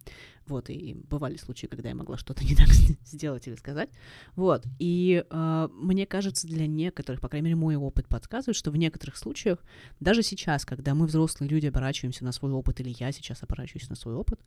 вот, 0.48 0.70
и 0.70 0.96
бывали 1.10 1.38
случаи, 1.38 1.68
когда 1.68 1.90
я 1.90 1.96
могла 1.96 2.18
что-то 2.18 2.44
не 2.50 2.56
так 2.56 2.68
сделать 2.68 3.48
или 3.48 3.56
сказать, 3.56 3.90
вот, 4.36 4.66
и 4.80 5.24
э, 5.30 5.70
мне 5.74 6.06
кажется, 6.06 6.48
для 6.48 6.68
некоторых, 6.68 7.22
по 7.22 7.30
крайней 7.30 7.46
мере, 7.46 7.56
мой 7.56 7.76
опыт 7.76 8.08
подсказывает, 8.08 8.56
что 8.56 8.72
в 8.72 8.78
некоторых 8.78 9.18
случаях, 9.18 9.60
даже 10.00 10.24
сейчас, 10.24 10.66
когда 10.66 10.96
мы, 10.96 11.06
взрослые 11.06 11.50
люди, 11.50 11.68
оборачиваемся 11.68 12.24
на 12.24 12.32
свой 12.32 12.52
опыт, 12.52 12.80
или 12.80 12.96
я 13.00 13.12
сейчас 13.12 13.44
оборачиваюсь 13.44 13.90
на 13.90 13.96
свой 13.96 14.16
опыт, 14.16 14.40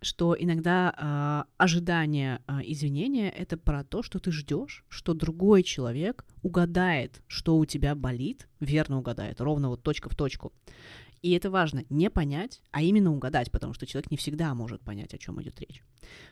что 0.00 0.36
иногда 0.38 1.46
ожидание 1.62 2.42
э, 2.48 2.58
извинения 2.64 3.30
это 3.30 3.56
про 3.56 3.84
то, 3.84 4.02
что 4.02 4.18
ты 4.18 4.32
ждешь, 4.32 4.84
что 4.88 5.14
другой 5.14 5.62
человек 5.62 6.24
угадает, 6.42 7.22
что 7.28 7.56
у 7.56 7.64
тебя 7.64 7.94
болит, 7.94 8.48
верно 8.58 8.98
угадает, 8.98 9.40
ровно 9.40 9.68
вот 9.68 9.80
точка 9.80 10.08
в 10.08 10.16
точку. 10.16 10.52
И 11.22 11.30
это 11.30 11.52
важно 11.52 11.84
не 11.88 12.10
понять, 12.10 12.60
а 12.72 12.82
именно 12.82 13.12
угадать, 13.12 13.52
потому 13.52 13.74
что 13.74 13.86
человек 13.86 14.10
не 14.10 14.16
всегда 14.16 14.52
может 14.56 14.82
понять, 14.82 15.14
о 15.14 15.18
чем 15.18 15.40
идет 15.40 15.60
речь. 15.60 15.84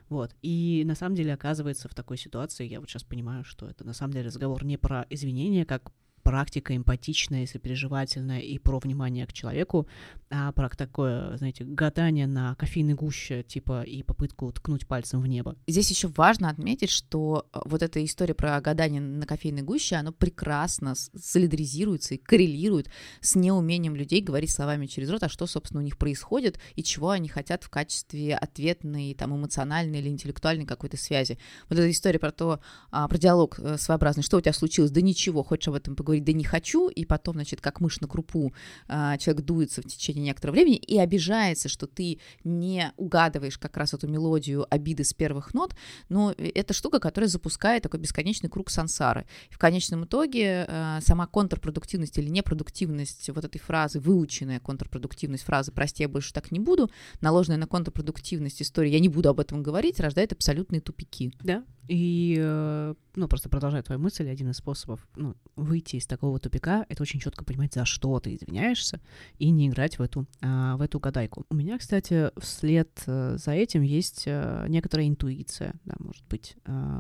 Вот. 0.09 0.35
И 0.43 0.83
на 0.85 0.97
самом 0.97 1.15
деле 1.15 1.33
оказывается 1.33 1.89
в 1.89 1.95
такой 1.95 2.19
ситуации, 2.19 2.67
я 2.67 2.81
вот 2.81 2.91
сейчас 2.91 3.05
понимаю, 3.05 3.45
что 3.45 3.69
это 3.69 3.85
на 3.85 3.93
самом 3.93 4.15
деле 4.15 4.27
разговор 4.27 4.65
не 4.65 4.79
про 4.79 5.07
извинения, 5.11 5.65
как 5.65 5.93
практика 6.31 6.77
эмпатичная, 6.77 7.45
сопереживательная 7.45 8.39
и 8.39 8.57
про 8.59 8.79
внимание 8.79 9.27
к 9.27 9.33
человеку, 9.33 9.89
а 10.31 10.53
про 10.53 10.69
такое, 10.69 11.37
знаете, 11.39 11.65
гадание 11.65 12.29
на 12.29 12.55
кофейной 12.55 12.95
гуще, 12.95 13.43
типа, 13.43 13.83
и 13.83 14.05
попытку 14.05 14.53
ткнуть 14.53 14.87
пальцем 14.87 15.21
в 15.21 15.27
небо. 15.27 15.57
Здесь 15.67 15.91
еще 15.91 16.07
важно 16.07 16.49
отметить, 16.49 16.91
что 16.91 17.49
э, 17.53 17.59
вот 17.65 17.83
эта 17.83 18.05
история 18.05 18.35
про 18.35 18.61
гадание 18.61 19.01
на 19.01 19.27
кофейной 19.27 19.63
гуще, 19.63 19.97
она 19.97 20.13
прекрасно 20.13 20.95
солидаризируется 20.95 22.15
и 22.15 22.19
коррелирует 22.19 22.91
с 23.21 23.35
неумением 23.35 23.97
людей 23.97 24.23
говорить 24.23 24.53
словами 24.53 24.87
через 24.87 25.11
рот, 25.11 25.25
а 25.25 25.29
что, 25.29 25.49
собственно, 25.49 25.81
у 25.81 25.85
них 25.85 25.99
происходит 25.99 26.61
и 26.77 26.85
чего 26.85 27.11
они 27.11 27.29
хотят 27.29 27.65
в 27.65 27.71
качестве 27.71 28.37
ответной, 28.37 29.15
там, 29.15 29.35
эмоциональной 29.35 29.99
или 29.99 30.09
интеллектуальной 30.09 30.65
какой-то 30.65 30.97
связи. 30.97 31.41
Вот 31.69 31.77
эта 31.77 31.91
история 31.91 32.21
про 32.21 32.31
то, 32.31 32.61
а, 32.93 33.09
про 33.09 33.19
диалог 33.19 33.59
э, 33.59 33.77
своеобразный, 33.79 34.23
что 34.23 34.37
у 34.37 34.41
тебя 34.41 34.53
случилось, 34.53 34.93
да 34.93 35.01
ничего, 35.01 35.43
хочешь 35.43 35.67
об 35.67 35.75
этом 35.75 35.97
поговорить, 35.97 36.20
да 36.25 36.33
не 36.33 36.45
хочу, 36.45 36.89
и 36.89 37.05
потом, 37.05 37.35
значит, 37.35 37.61
как 37.61 37.81
мышь 37.81 38.01
на 38.01 38.09
крупу 38.09 38.53
а, 38.89 39.17
человек 39.19 39.45
дуется 39.45 39.83
в 39.83 39.87
течение 39.87 40.25
некоторого 40.25 40.55
времени 40.55 40.77
и 40.77 40.99
обижается, 40.99 41.69
что 41.69 41.87
ты 41.87 42.21
не 42.45 42.93
угадываешь 42.97 43.59
как 43.59 43.77
раз 43.77 43.95
эту 43.95 44.09
мелодию 44.09 44.67
обиды 44.73 45.05
с 45.05 45.13
первых 45.13 45.55
нот, 45.55 45.75
но 46.09 46.33
это 46.33 46.75
штука, 46.75 47.01
которая 47.01 47.29
запускает 47.29 47.83
такой 47.83 48.01
бесконечный 48.01 48.49
круг 48.49 48.71
сансары. 48.71 49.27
В 49.51 49.59
конечном 49.59 50.05
итоге 50.05 50.67
а, 50.69 51.01
сама 51.01 51.27
контрпродуктивность 51.27 52.19
или 52.19 52.29
непродуктивность 52.29 53.29
вот 53.31 53.45
этой 53.45 53.59
фразы, 53.59 54.01
выученная 54.01 54.61
контрпродуктивность 54.61 55.45
фразы 55.45 55.73
«прости, 55.73 56.03
я 56.03 56.09
больше 56.09 56.33
так 56.33 56.51
не 56.51 56.61
буду», 56.61 56.91
наложенная 57.21 57.59
на 57.59 57.67
контрпродуктивность 57.67 58.63
истории 58.63 58.91
«я 58.91 59.01
не 59.01 59.09
буду 59.09 59.29
об 59.29 59.41
этом 59.41 59.63
говорить», 59.63 60.01
рождает 60.01 60.33
абсолютные 60.33 60.81
тупики. 60.81 61.33
Да, 61.43 61.65
и, 61.91 62.37
э, 62.39 62.95
ну, 63.17 63.27
просто 63.27 63.49
продолжая 63.49 63.83
твою 63.83 64.01
мысль, 64.01 64.29
один 64.29 64.51
из 64.51 64.59
способов 64.59 65.09
ну, 65.17 65.35
выйти 65.57 65.97
из 65.97 66.07
такого 66.07 66.39
тупика— 66.39 66.87
это 66.89 67.03
очень 67.03 67.19
четко 67.19 67.45
понимать, 67.45 67.75
за 67.75 67.85
что 67.85 68.21
ты 68.21 68.37
извиняешься, 68.37 69.01
и 69.41 69.51
не 69.51 69.67
играть 69.67 69.99
в 69.99 70.03
эту, 70.03 70.29
а, 70.41 70.77
в 70.77 70.83
эту 70.83 71.01
гадайку. 71.01 71.47
У 71.51 71.55
меня, 71.57 71.79
кстати, 71.79 72.31
вслед 72.41 73.03
э, 73.07 73.39
за 73.39 73.51
этим 73.51 73.83
есть 73.83 74.23
э, 74.27 74.67
некоторая 74.69 75.09
интуиция, 75.09 75.75
да, 75.85 75.97
может 75.99 76.25
быть, 76.29 76.55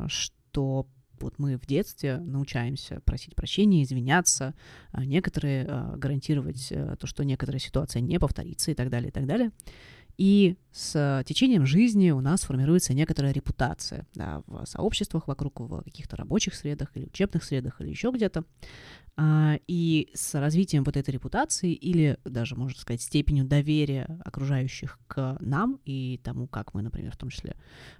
что 0.08 0.88
вот 1.20 1.38
мы 1.38 1.56
в 1.56 1.66
детстве 1.66 2.16
научаемся 2.16 3.00
просить 3.04 3.36
прощения, 3.36 3.84
извиняться, 3.84 4.54
а 4.90 5.04
некоторые 5.04 5.66
гарантировать 5.96 6.72
то, 6.98 7.06
что 7.06 7.24
некоторая 7.24 7.60
ситуация 7.60 8.00
не 8.00 8.18
повторится 8.18 8.72
и 8.72 8.74
так 8.74 8.90
далее, 8.90 9.10
и 9.10 9.12
так 9.12 9.26
далее. 9.26 9.52
И 10.16 10.56
с 10.72 11.24
течением 11.26 11.66
жизни 11.66 12.10
у 12.10 12.20
нас 12.20 12.42
формируется 12.42 12.94
некоторая 12.94 13.32
репутация 13.32 14.06
да, 14.14 14.42
в 14.46 14.64
сообществах 14.66 15.26
вокруг, 15.26 15.60
в 15.60 15.82
каких-то 15.82 16.16
рабочих 16.16 16.54
средах 16.54 16.90
или 16.94 17.06
учебных 17.06 17.44
средах 17.44 17.80
или 17.80 17.88
еще 17.88 18.10
где-то. 18.10 18.44
А, 19.16 19.58
и 19.66 20.08
с 20.14 20.38
развитием 20.38 20.84
вот 20.84 20.96
этой 20.96 21.10
репутации 21.10 21.72
или 21.72 22.18
даже, 22.24 22.56
можно 22.56 22.78
сказать, 22.78 23.02
степенью 23.02 23.44
доверия 23.44 24.18
окружающих 24.24 24.98
к 25.06 25.36
нам 25.40 25.78
и 25.84 26.20
тому, 26.22 26.46
как 26.46 26.74
мы, 26.74 26.82
например, 26.82 27.12
в 27.12 27.16
том 27.18 27.28
числе 27.28 27.56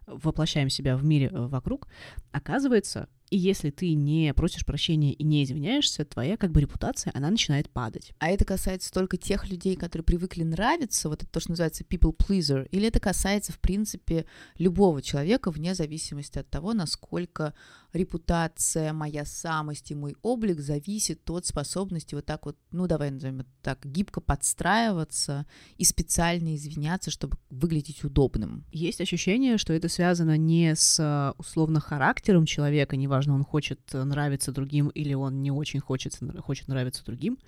воплощаем 0.07 0.71
себя 0.71 0.97
в 0.97 1.05
мире 1.05 1.29
вокруг, 1.31 1.89
оказывается, 2.33 3.09
и 3.31 3.39
если 3.39 3.71
ты 3.71 3.95
не 3.95 4.35
просишь 4.35 4.67
прощения 4.67 5.13
и 5.13 5.23
не 5.23 5.45
извиняешься, 5.45 6.05
твоя 6.05 6.37
как 6.37 6.51
бы 6.51 6.61
репутация, 6.61 7.13
она 7.15 7.31
начинает 7.31 7.71
падать. 7.71 8.13
А 8.19 8.29
это 8.29 8.45
касается 8.45 8.93
только 8.93 9.17
тех 9.17 9.49
людей, 9.49 9.77
которые 9.77 10.05
привыкли 10.05 10.43
нравиться, 10.43 11.09
вот 11.09 11.23
это 11.23 11.31
то, 11.31 11.41
что 11.41 11.51
называется 11.51 11.85
people 11.85 12.15
pleaser, 12.17 12.69
или 12.71 12.89
это 12.89 12.99
касается, 12.99 13.53
в 13.53 13.61
принципе, 13.61 14.27
любого 14.59 15.01
человека, 15.01 15.51
вне 15.51 15.75
зависимости 15.75 16.39
от 16.39 16.51
того, 16.51 16.75
насколько 16.75 17.55
репутация, 17.93 18.93
моя 18.93 19.25
самость 19.25 19.91
и 19.91 19.95
мой 19.95 20.17
облик 20.23 20.61
зависит 20.61 21.29
от 21.31 21.47
способности 21.47 22.15
вот 22.15 22.25
так 22.25 22.47
вот, 22.47 22.57
ну 22.71 22.87
давай 22.87 23.11
назовем 23.11 23.41
это 23.41 23.51
так, 23.63 23.85
гибко 23.85 24.21
подстраиваться 24.21 25.47
и 25.77 25.85
специально 25.85 26.55
извиняться, 26.55 27.11
чтобы 27.11 27.37
выглядеть 27.51 28.05
удобным. 28.05 28.65
Есть 28.73 29.01
ощущение, 29.01 29.59
что 29.59 29.73
это 29.73 29.89
связано 29.89 30.37
не 30.37 30.75
с 30.75 31.35
условно 31.39 31.81
характером 31.81 32.47
человека, 32.47 32.97
неважно, 32.97 33.35
он 33.35 33.45
хочет 33.45 33.81
нравиться 33.93 34.53
другим 34.53 34.89
или 34.89 35.15
он 35.15 35.43
не 35.43 35.51
очень 35.51 35.81
хочет, 35.81 36.19
хочет 36.41 36.69
нравиться 36.69 37.05
другим, 37.05 37.39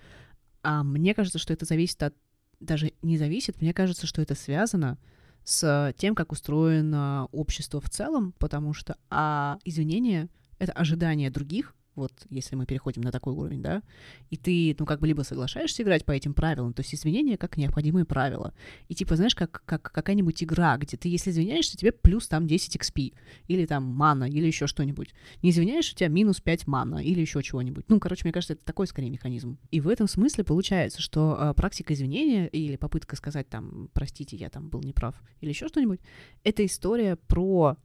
а 0.63 0.83
мне 0.83 1.15
кажется, 1.15 1.39
что 1.39 1.53
это 1.53 1.65
зависит 1.65 2.03
от 2.03 2.15
даже 2.61 2.93
не 3.03 3.19
зависит, 3.19 3.61
мне 3.61 3.75
кажется, 3.75 4.07
что 4.07 4.23
это 4.23 4.35
связано 4.35 4.99
с 5.45 5.93
тем, 5.97 6.15
как 6.15 6.33
устроено 6.33 7.29
общество 7.33 7.81
в 7.81 7.89
целом, 7.89 8.33
потому 8.39 8.73
что 8.73 8.97
а 9.11 9.59
извинения— 9.65 10.29
это 10.59 10.73
ожидание 10.73 11.31
других, 11.31 11.75
вот 11.95 12.13
если 12.31 12.57
мы 12.57 12.67
переходим 12.67 13.03
на 13.03 13.13
такой 13.13 13.35
уровень, 13.35 13.63
да, 13.63 13.83
и 14.31 14.37
ты, 14.37 14.75
ну, 14.79 14.87
как 14.87 15.01
бы 15.01 15.07
либо 15.07 15.23
соглашаешься 15.23 15.83
играть 15.83 16.05
по 16.05 16.13
этим 16.13 16.35
правилам, 16.35 16.73
то 16.73 16.81
есть 16.81 16.95
извинения 16.95 17.37
как 17.37 17.57
необходимые 17.57 18.05
правила. 18.05 18.55
И 18.89 18.95
типа, 18.95 19.17
знаешь, 19.17 19.35
как, 19.35 19.63
как 19.65 19.83
какая-нибудь 19.83 20.43
игра, 20.43 20.77
где 20.77 20.97
ты, 20.97 21.09
если 21.09 21.31
извиняешься, 21.31 21.77
тебе 21.77 21.93
плюс 21.93 22.29
там 22.29 22.47
10 22.47 22.77
XP, 22.77 23.15
или 23.49 23.67
там 23.67 23.85
мана, 23.85 24.25
или 24.25 24.47
еще 24.47 24.67
что-нибудь. 24.67 25.15
Не 25.43 25.51
извиняешь, 25.51 25.93
у 25.93 25.95
тебя 25.95 26.09
минус 26.09 26.41
5 26.41 26.67
мана, 26.67 26.97
или 26.97 27.21
еще 27.21 27.43
чего-нибудь. 27.43 27.85
Ну, 27.89 28.01
короче, 28.01 28.23
мне 28.25 28.33
кажется, 28.33 28.55
это 28.55 28.65
такой 28.65 28.87
скорее 28.87 29.11
механизм. 29.11 29.59
И 29.71 29.81
в 29.81 29.89
этом 29.89 30.09
смысле 30.09 30.45
получается, 30.45 31.03
что 31.03 31.37
э, 31.39 31.55
практика 31.55 31.95
извинения 31.95 32.47
или 32.49 32.77
попытка 32.77 33.17
сказать 33.17 33.49
там, 33.49 33.89
простите, 33.93 34.37
я 34.37 34.49
там 34.49 34.69
был 34.69 34.81
неправ, 34.81 35.15
или 35.41 35.51
еще 35.51 35.69
что-нибудь, 35.69 36.01
это 36.45 36.65
история 36.65 37.17
про 37.17 37.77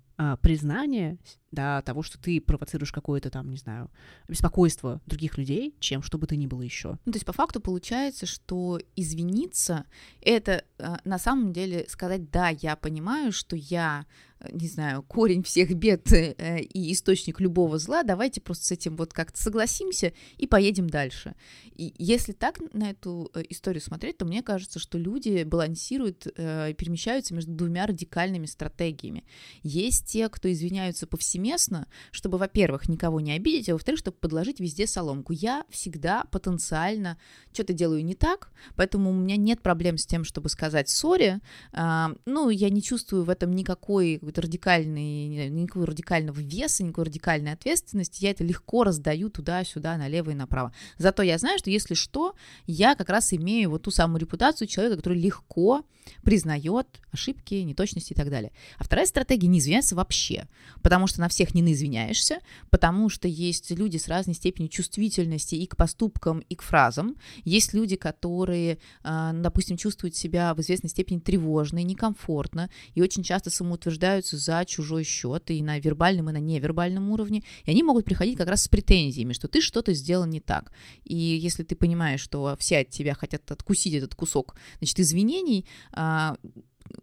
признание 0.41 1.17
да, 1.51 1.81
того, 1.81 2.03
что 2.03 2.17
ты 2.19 2.41
провоцируешь 2.41 2.91
какое-то 2.91 3.29
там, 3.29 3.49
не 3.49 3.57
знаю, 3.57 3.89
беспокойство 4.27 5.01
других 5.05 5.37
людей, 5.37 5.75
чем 5.79 6.01
что 6.01 6.17
бы 6.17 6.27
то 6.27 6.35
ни 6.35 6.47
было 6.47 6.61
еще. 6.61 6.97
Ну, 7.05 7.11
то 7.11 7.17
есть 7.17 7.25
по 7.25 7.33
факту 7.33 7.59
получается, 7.59 8.25
что 8.25 8.79
извиниться 8.95 9.85
это 10.21 10.63
а, 10.79 10.99
на 11.03 11.17
самом 11.19 11.53
деле 11.53 11.85
сказать, 11.87 12.31
да, 12.31 12.49
я 12.49 12.75
понимаю, 12.75 13.31
что 13.31 13.55
я 13.55 14.05
не 14.51 14.67
знаю, 14.67 15.03
корень 15.03 15.43
всех 15.43 15.73
бед 15.75 16.11
э, 16.11 16.61
и 16.61 16.93
источник 16.93 17.39
любого 17.39 17.79
зла, 17.79 18.03
давайте 18.03 18.39
просто 18.39 18.65
с 18.65 18.71
этим 18.71 18.95
вот 18.95 19.13
как-то 19.13 19.41
согласимся 19.41 20.13
и 20.37 20.45
поедем 20.45 20.89
дальше. 20.89 21.35
И 21.75 21.93
если 21.97 22.33
так 22.33 22.59
на 22.73 22.91
эту 22.91 23.31
э, 23.33 23.43
историю 23.49 23.81
смотреть, 23.81 24.17
то 24.17 24.25
мне 24.25 24.43
кажется, 24.43 24.79
что 24.79 24.97
люди 24.97 25.43
балансируют, 25.43 26.27
э, 26.35 26.73
перемещаются 26.73 27.33
между 27.33 27.51
двумя 27.51 27.87
радикальными 27.87 28.45
стратегиями. 28.45 29.25
Есть 29.63 30.05
те, 30.05 30.29
кто 30.29 30.51
извиняются 30.51 31.07
повсеместно, 31.07 31.87
чтобы, 32.11 32.37
во-первых, 32.37 32.89
никого 32.89 33.19
не 33.19 33.31
обидеть, 33.31 33.69
а 33.69 33.73
во-вторых, 33.73 33.99
чтобы 33.99 34.17
подложить 34.17 34.59
везде 34.59 34.85
соломку. 34.85 35.33
Я 35.33 35.65
всегда 35.69 36.25
потенциально 36.25 37.17
что-то 37.53 37.73
делаю 37.73 38.05
не 38.05 38.13
так, 38.13 38.51
поэтому 38.75 39.09
у 39.09 39.13
меня 39.13 39.35
нет 39.35 39.61
проблем 39.61 39.97
с 39.97 40.05
тем, 40.05 40.23
чтобы 40.23 40.49
сказать 40.49 40.89
сори. 40.89 41.39
Ну, 41.73 42.49
я 42.49 42.69
не 42.69 42.83
чувствую 42.83 43.23
в 43.23 43.29
этом 43.29 43.51
никакой 43.51 44.19
какой-то 44.27 44.41
радикальный, 44.41 45.49
никакого 45.49 45.87
радикального 45.87 46.39
веса, 46.39 46.83
никакой 46.83 47.05
радикальной 47.05 47.53
ответственности, 47.53 48.23
я 48.23 48.31
это 48.31 48.43
легко 48.43 48.83
раздаю 48.83 49.29
туда-сюда, 49.29 49.97
налево 49.97 50.31
и 50.31 50.33
направо. 50.33 50.73
Зато 50.97 51.23
я 51.23 51.37
знаю, 51.37 51.57
что 51.59 51.69
если 51.69 51.93
что, 51.93 52.35
я 52.65 52.95
как 52.95 53.09
раз 53.09 53.31
имею 53.33 53.69
вот 53.69 53.83
ту 53.83 53.91
самую 53.91 54.19
репутацию 54.19 54.67
человека, 54.67 54.97
который 54.97 55.19
легко 55.19 55.85
признает 56.23 56.87
ошибки, 57.11 57.55
неточности 57.55 58.13
и 58.13 58.15
так 58.15 58.29
далее. 58.29 58.51
А 58.77 58.83
вторая 58.83 59.05
стратегия 59.05 59.47
не 59.47 59.59
извиняться 59.59 59.95
вообще, 59.95 60.47
потому 60.81 61.07
что 61.07 61.21
на 61.21 61.29
всех 61.29 61.53
не 61.53 61.61
наизвиняешься, 61.61 62.39
потому 62.69 63.09
что 63.09 63.27
есть 63.27 63.71
люди 63.71 63.97
с 63.97 64.07
разной 64.07 64.35
степенью 64.35 64.69
чувствительности 64.69 65.55
и 65.55 65.65
к 65.65 65.75
поступкам, 65.75 66.39
и 66.39 66.55
к 66.55 66.61
фразам. 66.61 67.15
Есть 67.43 67.73
люди, 67.73 67.95
которые, 67.95 68.79
а, 69.03 69.33
допустим, 69.33 69.77
чувствуют 69.77 70.15
себя 70.15 70.53
в 70.53 70.61
известной 70.61 70.89
степени 70.89 71.19
тревожно 71.19 71.79
и 71.79 71.83
некомфортно, 71.83 72.69
и 72.93 73.01
очень 73.01 73.23
часто 73.23 73.49
самоутверждают 73.49 74.16
общаются 74.17 74.37
за 74.37 74.65
чужой 74.65 75.03
счет 75.03 75.51
и 75.51 75.61
на 75.61 75.79
вербальном, 75.79 76.29
и 76.29 76.33
на 76.33 76.39
невербальном 76.39 77.11
уровне, 77.11 77.43
и 77.65 77.71
они 77.71 77.83
могут 77.83 78.05
приходить 78.05 78.37
как 78.37 78.47
раз 78.47 78.63
с 78.63 78.67
претензиями, 78.67 79.33
что 79.33 79.47
ты 79.47 79.61
что-то 79.61 79.93
сделал 79.93 80.25
не 80.25 80.39
так. 80.39 80.71
И 81.03 81.15
если 81.15 81.63
ты 81.63 81.75
понимаешь, 81.75 82.21
что 82.21 82.55
все 82.59 82.79
от 82.79 82.89
тебя 82.89 83.13
хотят 83.13 83.51
откусить 83.51 83.93
этот 83.93 84.15
кусок, 84.15 84.55
значит, 84.79 84.99
извинений, 84.99 85.65
а, 85.91 86.35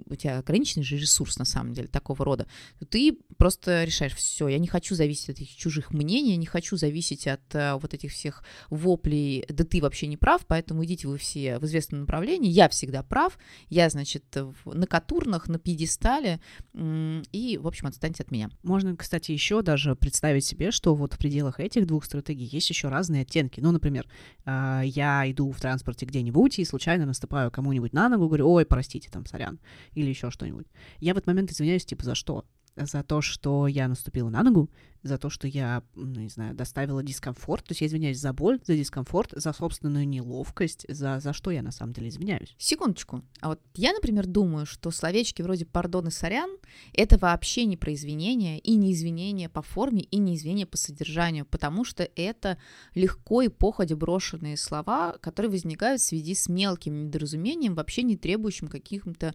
у 0.07 0.15
тебя 0.15 0.39
ограниченный 0.39 0.85
же 0.85 0.97
ресурс, 0.97 1.39
на 1.39 1.45
самом 1.45 1.73
деле, 1.73 1.89
такого 1.89 2.25
рода, 2.25 2.47
то 2.79 2.87
ты 2.87 3.19
просто 3.37 3.85
решаешь, 3.85 4.15
все, 4.15 4.49
я 4.49 4.59
не 4.59 4.69
хочу 4.69 4.95
зависеть 4.95 5.31
от 5.31 5.41
этих 5.41 5.57
чужих 5.57 5.93
мнений, 5.93 6.33
я 6.33 6.37
не 6.37 6.47
хочу 6.47 6.77
зависеть 6.77 7.27
от 7.27 7.43
а, 7.55 7.77
вот 7.77 7.95
этих 7.95 8.13
всех 8.13 8.45
воплей, 8.71 9.45
да 9.49 9.65
ты 9.65 9.81
вообще 9.81 10.07
не 10.07 10.17
прав, 10.17 10.47
поэтому 10.47 10.85
идите 10.85 11.09
вы 11.09 11.19
все 11.19 11.59
в 11.59 11.65
известном 11.65 12.01
направлении, 12.01 12.51
я 12.51 12.69
всегда 12.69 13.03
прав, 13.03 13.39
я, 13.69 13.89
значит, 13.91 14.25
на 14.65 14.87
катурнах, 14.87 15.49
на 15.49 15.59
пьедестале, 15.59 16.41
и, 16.75 17.59
в 17.61 17.67
общем, 17.67 17.87
отстаньте 17.87 18.23
от 18.23 18.31
меня. 18.31 18.51
Можно, 18.63 18.97
кстати, 18.97 19.33
еще 19.33 19.63
даже 19.63 19.97
представить 19.97 20.45
себе, 20.45 20.71
что 20.71 20.95
вот 20.95 21.15
в 21.15 21.19
пределах 21.19 21.61
этих 21.61 21.87
двух 21.87 22.05
стратегий 22.05 22.45
есть 22.45 22.69
еще 22.71 22.89
разные 22.89 23.23
оттенки. 23.23 23.61
Ну, 23.61 23.73
например, 23.73 24.07
а, 24.45 24.83
я 24.83 25.31
иду 25.31 25.51
в 25.51 25.61
транспорте 25.61 26.07
где-нибудь 26.07 26.59
и 26.59 26.65
случайно 26.65 27.07
наступаю 27.07 27.51
кому-нибудь 27.51 27.93
на 27.93 28.09
ногу, 28.09 28.27
говорю, 28.27 28.51
ой, 28.51 28.67
простите, 28.67 29.11
там, 29.11 29.27
сорян 29.27 29.59
или 29.93 30.09
еще 30.09 30.31
что-нибудь. 30.31 30.67
Я 31.01 31.15
в 31.15 31.17
этот 31.17 31.27
момент 31.27 31.51
извиняюсь, 31.51 31.85
типа, 31.85 32.05
за 32.05 32.15
что? 32.15 32.45
За 32.77 33.03
то, 33.03 33.21
что 33.21 33.67
я 33.67 33.87
наступила 33.89 34.29
на 34.29 34.43
ногу, 34.43 34.71
за 35.05 35.19
то, 35.19 35.31
что 35.31 35.47
я, 35.47 35.83
ну, 35.95 36.21
не 36.21 36.29
знаю, 36.29 36.55
доставила 36.55 37.03
дискомфорт. 37.03 37.65
То 37.65 37.73
есть 37.73 37.83
я 37.83 37.87
извиняюсь 37.87 38.19
за 38.19 38.33
боль, 38.33 38.59
за 38.65 38.75
дискомфорт, 38.75 39.33
за 39.37 39.53
собственную 39.53 40.09
неловкость, 40.09 40.87
за, 40.89 41.21
за 41.21 41.33
что 41.33 41.51
я 41.51 41.63
на 41.63 41.71
самом 41.71 41.93
деле 41.93 42.09
извиняюсь. 42.09 42.55
Секундочку. 42.59 43.23
А 43.41 43.49
вот 43.49 43.61
я, 43.75 43.93
например, 43.93 44.27
думаю, 44.27 44.67
что 44.67 44.91
словечки 44.91 45.43
вроде 45.43 45.67
«пардон» 45.67 46.09
и 46.09 46.11
«сорян»— 46.11 46.51
это 46.95 47.19
вообще 47.19 47.67
не 47.67 47.77
про 47.77 47.93
извинения, 47.93 48.59
и 48.59 48.75
не 48.77 48.93
извинения 48.93 49.49
по 49.49 49.63
форме, 49.63 50.03
и 50.03 50.17
не 50.17 50.37
извинения 50.37 50.67
по 50.67 50.79
содержанию, 50.79 51.45
потому 51.45 51.85
что 51.85 52.09
это 52.17 52.59
легко 52.95 53.43
и 53.43 53.49
походя 53.49 53.97
брошенные 53.97 54.57
слова, 54.57 55.17
которые 55.21 55.51
возникают 55.51 56.01
в 56.01 56.05
связи 56.05 56.35
с 56.35 56.49
мелким 56.49 57.07
недоразумением, 57.07 57.75
вообще 57.75 58.03
не 58.03 58.17
требующим 58.17 58.69
каких-то 58.69 59.35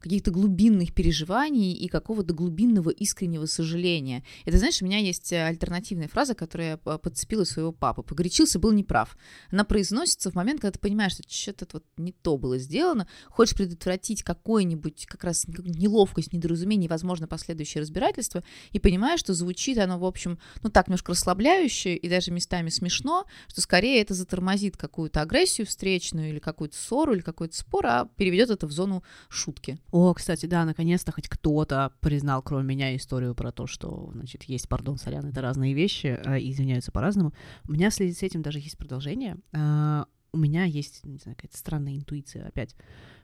каких-то 0.00 0.30
глубинных 0.30 0.94
переживаний 0.94 1.72
и 1.72 1.88
какого-то 1.88 2.32
глубинного 2.32 2.90
искреннего 2.90 3.46
сожаления. 3.46 4.24
Это, 4.44 4.58
знаешь, 4.58 4.80
меня 4.80 5.00
есть 5.08 5.32
э, 5.32 5.44
альтернативная 5.44 6.08
фраза, 6.08 6.34
которую 6.34 6.70
я 6.70 6.76
подцепила 6.76 7.44
своего 7.44 7.72
папы. 7.72 8.02
«Погорячился, 8.02 8.58
был 8.58 8.72
неправ». 8.72 9.16
Она 9.50 9.64
произносится 9.64 10.30
в 10.30 10.34
момент, 10.34 10.60
когда 10.60 10.72
ты 10.72 10.78
понимаешь, 10.78 11.12
что 11.12 11.22
что-то 11.28 11.66
вот 11.72 11.84
не 11.96 12.12
то 12.12 12.38
было 12.38 12.58
сделано, 12.58 13.08
хочешь 13.28 13.56
предотвратить 13.56 14.22
какое-нибудь 14.22 15.06
как 15.06 15.24
раз 15.24 15.46
неловкость, 15.48 16.32
недоразумение, 16.32 16.88
возможно, 16.88 17.26
последующее 17.26 17.82
разбирательство, 17.82 18.42
и 18.72 18.78
понимаешь, 18.78 19.20
что 19.20 19.34
звучит 19.34 19.78
оно, 19.78 19.98
в 19.98 20.04
общем, 20.04 20.38
ну 20.62 20.70
так 20.70 20.88
немножко 20.88 21.12
расслабляюще 21.12 21.96
и 21.96 22.08
даже 22.08 22.30
местами 22.30 22.68
смешно, 22.68 23.24
что 23.48 23.60
скорее 23.60 24.00
это 24.00 24.14
затормозит 24.14 24.76
какую-то 24.76 25.22
агрессию 25.22 25.66
встречную 25.66 26.30
или 26.30 26.38
какую-то 26.38 26.76
ссору, 26.76 27.14
или 27.14 27.20
какой-то 27.20 27.56
спор, 27.56 27.86
а 27.86 28.08
переведет 28.16 28.50
это 28.50 28.66
в 28.66 28.72
зону 28.72 29.02
шутки. 29.28 29.78
О, 29.90 30.12
кстати, 30.14 30.46
да, 30.46 30.64
наконец-то 30.64 31.12
хоть 31.12 31.28
кто-то 31.28 31.92
признал, 32.00 32.42
кроме 32.42 32.64
меня, 32.64 32.94
историю 32.96 33.34
про 33.34 33.52
то, 33.52 33.66
что, 33.66 34.10
значит, 34.12 34.44
есть, 34.44 34.68
пардон, 34.68 34.97
сорян, 34.98 35.26
это 35.26 35.40
разные 35.40 35.74
вещи, 35.74 36.18
и 36.38 36.50
извиняются 36.50 36.92
по-разному. 36.92 37.32
У 37.66 37.72
меня 37.72 37.90
в 37.90 37.94
связи 37.94 38.14
с 38.14 38.22
этим 38.22 38.42
даже 38.42 38.58
есть 38.58 38.76
продолжение. 38.76 39.36
Э, 39.52 40.04
у 40.32 40.38
меня 40.38 40.64
есть, 40.64 41.04
не 41.04 41.18
знаю, 41.18 41.36
какая-то 41.36 41.56
странная 41.56 41.96
интуиция 41.96 42.46
опять, 42.46 42.74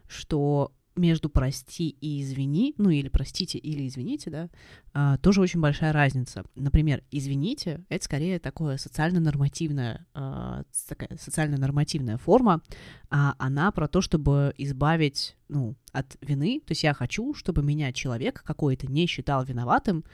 что 0.06 0.72
между 0.96 1.28
прости 1.28 1.88
и 2.00 2.22
извини, 2.22 2.74
ну 2.78 2.90
или 2.90 3.08
простите 3.08 3.58
или 3.58 3.86
извините, 3.86 4.30
да, 4.30 4.48
а, 4.92 5.18
тоже 5.18 5.40
очень 5.40 5.60
большая 5.60 5.92
разница. 5.92 6.44
Например, 6.54 7.02
извините— 7.10 7.84
это 7.88 8.04
скорее 8.04 8.38
такое 8.38 8.76
социально-нормативная, 8.76 10.06
а, 10.14 10.62
такая 10.88 11.16
социально-нормативная 11.18 12.16
форма, 12.16 12.62
а 13.10 13.34
она 13.38 13.72
про 13.72 13.88
то, 13.88 14.00
чтобы 14.00 14.54
избавить, 14.56 15.36
ну, 15.48 15.74
от 15.92 16.16
вины, 16.20 16.60
то 16.60 16.72
есть 16.72 16.84
я 16.84 16.94
хочу, 16.94 17.34
чтобы 17.34 17.62
меня 17.62 17.92
человек 17.92 18.42
какой-то 18.44 18.86
не 18.86 19.06
считал 19.06 19.44
виноватым, 19.44 20.04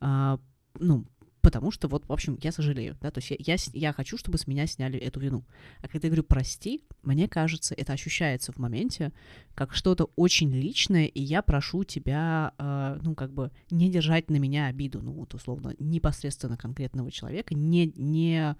а, 0.00 0.40
ну, 0.78 1.04
потому 1.40 1.70
что 1.70 1.88
вот, 1.88 2.06
в 2.06 2.12
общем, 2.12 2.38
я 2.42 2.52
сожалею, 2.52 2.96
да, 3.00 3.10
то 3.10 3.18
есть 3.18 3.30
я, 3.30 3.36
я, 3.38 3.56
я 3.72 3.92
хочу, 3.92 4.16
чтобы 4.16 4.38
с 4.38 4.46
меня 4.46 4.66
сняли 4.66 4.98
эту 4.98 5.20
вину. 5.20 5.44
А 5.80 5.88
когда 5.88 6.06
я 6.06 6.10
говорю 6.10 6.24
«прости», 6.24 6.82
мне 7.02 7.28
кажется, 7.28 7.74
это 7.74 7.92
ощущается 7.92 8.52
в 8.52 8.58
моменте 8.58 9.12
как 9.54 9.74
что-то 9.74 10.10
очень 10.16 10.52
личное, 10.52 11.06
и 11.06 11.20
я 11.20 11.42
прошу 11.42 11.84
тебя, 11.84 12.52
э, 12.58 12.98
ну, 13.02 13.14
как 13.14 13.32
бы 13.32 13.50
не 13.70 13.90
держать 13.90 14.30
на 14.30 14.36
меня 14.36 14.66
обиду, 14.66 15.00
ну, 15.02 15.12
вот, 15.12 15.34
условно, 15.34 15.74
непосредственно 15.78 16.56
конкретного 16.56 17.10
человека, 17.10 17.54
не, 17.54 17.92
не 17.96 18.56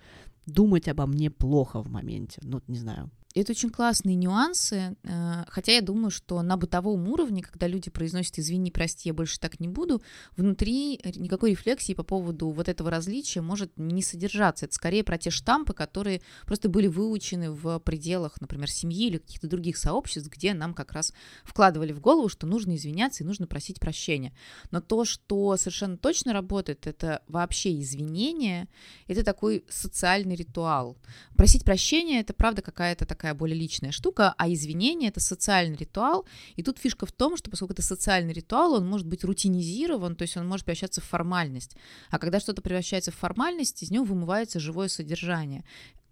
думать 0.47 0.89
обо 0.89 1.07
мне 1.07 1.31
плохо 1.31 1.83
в 1.83 1.91
моменте, 1.91 2.41
ну, 2.43 2.63
не 2.67 2.79
знаю, 2.79 3.11
это 3.35 3.53
очень 3.53 3.71
классные 3.71 4.17
нюансы, 4.17 4.97
э, 5.05 5.45
хотя 5.47 5.73
я 5.73 5.83
думаю, 5.83 6.11
что 6.11 6.43
на 6.43 6.57
бытовом 6.57 7.09
уровне, 7.09 7.43
когда 7.43 7.69
люди 7.69 7.89
произносят 7.89 8.39
«извини, 8.41 8.73
прости, 8.73 9.09
я 9.09 9.15
больше 9.15 9.39
так 9.39 9.61
не 9.61 9.69
буду», 9.69 10.03
внутри 10.37 11.01
никакой 11.15 11.53
рефлексии 11.53 11.93
по 11.95 12.03
поводу 12.03 12.51
вот 12.51 12.69
этого 12.69 12.91
различия 12.91 13.41
может 13.41 13.71
не 13.77 14.03
содержаться. 14.03 14.67
Это 14.67 14.75
скорее 14.75 15.05
про 15.05 15.17
те 15.17 15.31
штампы, 15.31 15.75
которые 15.75 16.23
просто 16.45 16.69
были 16.69 16.89
выучены 16.89 17.53
в 17.53 17.79
пределах, 17.79 18.41
например, 18.41 18.69
семьи 18.69 19.07
или 19.07 19.19
каких-то 19.19 19.47
других 19.47 19.77
сообществ, 19.77 20.29
где 20.29 20.53
нам 20.53 20.75
как 20.75 20.93
раз 20.93 21.13
вкладывали 21.45 21.93
в 21.93 22.01
голову, 22.01 22.29
что 22.29 22.49
нужно 22.49 22.75
извиняться 22.75 23.23
и 23.23 23.27
нужно 23.27 23.47
просить 23.47 23.79
прощения. 23.79 24.33
Но 24.73 24.81
то, 24.81 25.05
что 25.05 25.57
совершенно 25.57 25.97
точно 25.97 26.33
работает, 26.33 26.89
это 26.89 27.23
вообще 27.29 27.81
извинение, 27.81 28.67
это 29.07 29.25
такой 29.25 29.65
социальный 29.69 30.35
ритуал. 30.35 30.97
Просить 31.37 31.65
прощения— 31.65 32.21
это 32.23 32.35
правда 32.35 32.61
какая-то 32.61 33.07
такая 33.07 33.20
такая 33.21 33.35
более 33.35 33.59
личная 33.59 33.93
штука, 33.93 34.35
а 34.39 34.49
извинение— 34.49 35.09
это 35.11 35.21
социальный 35.21 35.77
ритуал, 35.77 36.25
и 36.57 36.63
тут 36.63 36.79
фишка 36.79 37.05
в 37.05 37.13
том, 37.13 37.37
что 37.37 37.51
поскольку 37.51 37.75
это 37.75 37.83
социальный 37.83 38.33
ритуал, 38.33 38.73
он 38.73 38.89
может 38.89 39.07
быть 39.07 39.25
рутинизирован, 39.25 40.17
то 40.17 40.23
есть 40.23 40.39
он 40.39 40.49
может 40.49 40.65
превращаться 40.65 41.03
в 41.03 41.05
формальность, 41.05 41.77
а 42.11 42.19
когда 42.19 42.41
что-то 42.41 42.63
превращается 42.63 43.11
в 43.11 43.17
формальность, 43.17 43.83
из 43.83 43.91
него 43.91 44.05
вымывается 44.05 44.59
живое 44.59 44.89
содержание. 44.89 45.65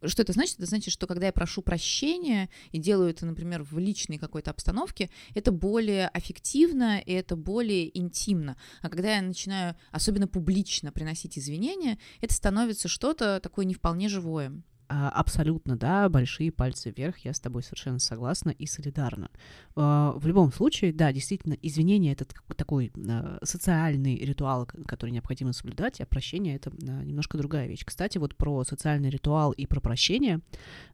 Что 0.05 0.23
это 0.23 0.33
значит? 0.35 0.59
Это 0.59 0.67
значит, 0.67 0.93
что 0.93 1.07
когда 1.07 1.27
я 1.27 1.33
прошу 1.33 1.63
прощения 1.63 2.51
и 2.73 2.79
делаю 2.79 3.11
это, 3.11 3.25
например, 3.25 3.63
в 3.63 3.79
личной 3.79 4.19
какой-то 4.19 4.51
обстановке, 4.51 5.09
это 5.35 5.51
более 5.51 6.09
аффективно 6.09 7.01
и 7.01 7.13
это 7.13 7.37
более 7.37 7.99
интимно. 7.99 8.57
А 8.83 8.91
когда 8.91 9.17
я 9.17 9.23
начинаю 9.23 9.77
особенно 9.91 10.29
публично 10.29 10.93
приносить 10.93 11.39
извинения, 11.39 11.99
это 12.21 12.35
становится 12.35 12.87
что-то 12.87 13.41
такое 13.41 13.65
не 13.65 13.75
вполне 13.75 14.09
живое. 14.09 14.63
А, 14.91 15.11
абсолютно, 15.11 15.77
да, 15.77 16.09
большие 16.09 16.51
пальцы 16.51 16.91
вверх, 16.97 17.19
я 17.19 17.35
с 17.35 17.41
тобой 17.41 17.63
совершенно 17.63 17.99
согласна 17.99 18.51
и 18.51 18.67
солидарна. 18.67 19.31
А, 19.77 20.13
в 20.17 20.27
любом 20.27 20.51
случае, 20.51 20.95
да, 20.95 21.13
действительно, 21.13 21.57
извинение— 21.61 22.13
это 22.15 22.25
такой 22.57 22.91
а, 23.07 23.39
социальный 23.43 24.17
ритуал, 24.17 24.67
который 24.87 25.11
необходимо 25.11 25.53
соблюдать, 25.53 26.01
а 26.01 26.07
прощение— 26.07 26.57
это 26.57 26.73
немножко 27.05 27.37
другая 27.37 27.69
вещь. 27.69 27.85
Кстати, 27.85 28.17
вот 28.17 28.35
про 28.35 28.65
социальный 28.65 29.11
ритуал 29.11 29.53
и 29.53 29.67
про 29.67 29.81
прощение 29.81 30.41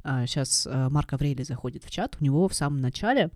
сейчас 0.02 0.68
Марк 0.70 1.12
Аврелий 1.12 1.44
заходит 1.44 1.84
в 1.84 1.90
чат, 1.90 2.16
у 2.20 2.24
него 2.24 2.48
в 2.48 2.54
самом 2.54 2.80
начале 2.80 3.30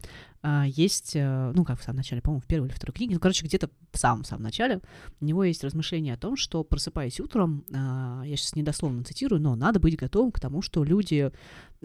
есть, 0.66 1.16
э, 1.16 1.52
ну, 1.54 1.64
как 1.64 1.80
в 1.80 1.82
самом 1.82 1.98
начале, 1.98 2.22
по-моему, 2.22 2.40
в 2.40 2.46
первой 2.46 2.68
или 2.68 2.74
второй 2.74 2.94
книге, 2.94 3.14
ну, 3.14 3.20
короче, 3.20 3.44
где-то 3.44 3.70
в 3.92 3.98
самом-самом 3.98 4.42
начале 4.42 4.80
у 5.20 5.24
него 5.24 5.44
есть 5.44 5.64
размышление 5.64 6.14
о 6.14 6.18
том, 6.18 6.36
что, 6.36 6.62
просыпаясь 6.62 7.20
утром, 7.20 7.64
я 7.70 8.36
сейчас 8.36 8.54
недословно 8.54 9.02
цитирую, 9.02 9.40
но 9.40 9.56
надо 9.56 9.80
быть 9.80 9.96
готовым 9.96 10.30
к 10.30 10.40
тому, 10.40 10.62
что 10.62 10.84
люди 10.84 11.32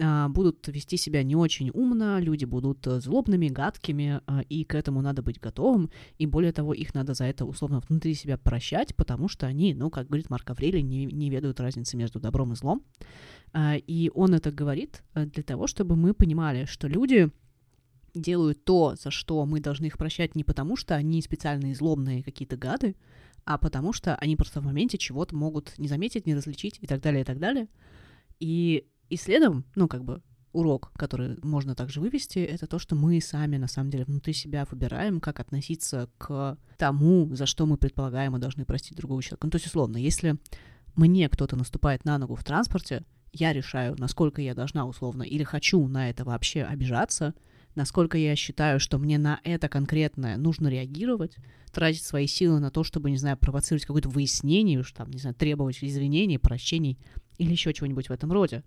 а, 0.00 0.28
будут 0.28 0.66
вести 0.68 0.96
себя 0.96 1.22
не 1.22 1.36
очень 1.36 1.70
умно, 1.70 2.18
люди 2.18 2.44
будут 2.44 2.84
э, 2.86 3.00
злобными, 3.00 3.48
гадкими, 3.48 4.20
а, 4.26 4.40
и 4.40 4.64
к 4.64 4.74
этому 4.74 5.00
надо 5.02 5.22
быть 5.22 5.38
готовым, 5.38 5.90
и 6.18 6.26
более 6.26 6.52
того, 6.52 6.74
их 6.74 6.94
надо 6.94 7.14
за 7.14 7.24
это 7.24 7.44
условно 7.44 7.80
внутри 7.88 8.14
себя 8.14 8.36
прощать, 8.36 8.96
потому 8.96 9.28
что 9.28 9.46
они, 9.46 9.72
ну, 9.72 9.90
как 9.90 10.08
говорит 10.08 10.30
Марк 10.30 10.50
Аврелий, 10.50 10.82
не, 10.82 11.06
не 11.06 11.30
ведают 11.30 11.60
разницы 11.60 11.96
между 11.96 12.18
добром 12.18 12.52
и 12.52 12.56
злом. 12.56 12.82
А, 13.52 13.76
и 13.76 14.10
он 14.14 14.34
это 14.34 14.50
говорит 14.50 15.04
э, 15.14 15.26
для 15.26 15.44
того, 15.44 15.68
чтобы 15.68 15.94
мы 15.94 16.12
понимали, 16.12 16.64
что 16.64 16.88
люди 16.88 17.30
делают 18.14 18.64
то, 18.64 18.94
за 19.00 19.10
что 19.10 19.44
мы 19.44 19.60
должны 19.60 19.86
их 19.86 19.98
прощать 19.98 20.34
не 20.34 20.44
потому, 20.44 20.76
что 20.76 20.94
они 20.94 21.20
специальные 21.22 21.74
злобные 21.74 22.22
какие-то 22.22 22.56
гады, 22.56 22.96
а 23.44 23.58
потому 23.58 23.92
что 23.92 24.16
они 24.16 24.36
просто 24.36 24.60
в 24.60 24.64
моменте 24.64 24.98
чего-то 24.98 25.36
могут 25.36 25.76
не 25.78 25.88
заметить, 25.88 26.26
не 26.26 26.34
различить 26.34 26.78
и 26.80 26.86
так 26.86 27.00
далее, 27.00 27.22
и 27.22 27.24
так 27.24 27.38
далее. 27.38 27.68
И, 28.40 28.86
и 29.10 29.16
следом, 29.16 29.64
ну, 29.74 29.88
как 29.88 30.04
бы, 30.04 30.22
урок, 30.52 30.92
который 30.94 31.36
можно 31.42 31.74
также 31.74 32.00
вывести, 32.00 32.38
это 32.38 32.66
то, 32.66 32.78
что 32.78 32.94
мы 32.94 33.20
сами, 33.20 33.56
на 33.56 33.66
самом 33.66 33.90
деле, 33.90 34.04
внутри 34.04 34.32
себя 34.32 34.66
выбираем, 34.70 35.20
как 35.20 35.40
относиться 35.40 36.08
к 36.16 36.56
тому, 36.78 37.34
за 37.34 37.46
что 37.46 37.66
мы 37.66 37.76
предполагаем, 37.76 38.32
мы 38.32 38.38
должны 38.38 38.64
простить 38.64 38.96
другого 38.96 39.22
человека. 39.22 39.46
Ну, 39.46 39.50
то 39.50 39.56
есть, 39.56 39.66
условно, 39.66 39.96
если 39.96 40.36
мне 40.94 41.28
кто-то 41.28 41.56
наступает 41.56 42.04
на 42.04 42.18
ногу 42.18 42.36
в 42.36 42.44
транспорте, 42.44 43.02
я 43.32 43.52
решаю, 43.52 43.96
насколько 43.98 44.40
я 44.40 44.54
должна 44.54 44.86
условно 44.86 45.24
или 45.24 45.42
хочу 45.42 45.86
на 45.88 46.08
это 46.08 46.24
вообще 46.24 46.62
обижаться, 46.62 47.34
насколько 47.74 48.18
я 48.18 48.36
считаю, 48.36 48.80
что 48.80 48.98
мне 48.98 49.18
на 49.18 49.40
это 49.44 49.68
конкретное 49.68 50.36
нужно 50.36 50.68
реагировать, 50.68 51.36
тратить 51.72 52.04
свои 52.04 52.26
силы 52.26 52.60
на 52.60 52.70
то, 52.70 52.84
чтобы, 52.84 53.10
не 53.10 53.16
знаю, 53.16 53.36
провоцировать 53.36 53.84
какое-то 53.84 54.08
выяснение, 54.08 54.78
уж 54.78 54.92
там, 54.92 55.10
не 55.10 55.18
знаю, 55.18 55.34
требовать 55.34 55.78
извинений, 55.82 56.38
прощений 56.38 56.98
или 57.38 57.50
еще 57.50 57.72
чего-нибудь 57.72 58.08
в 58.08 58.12
этом 58.12 58.32
роде. 58.32 58.62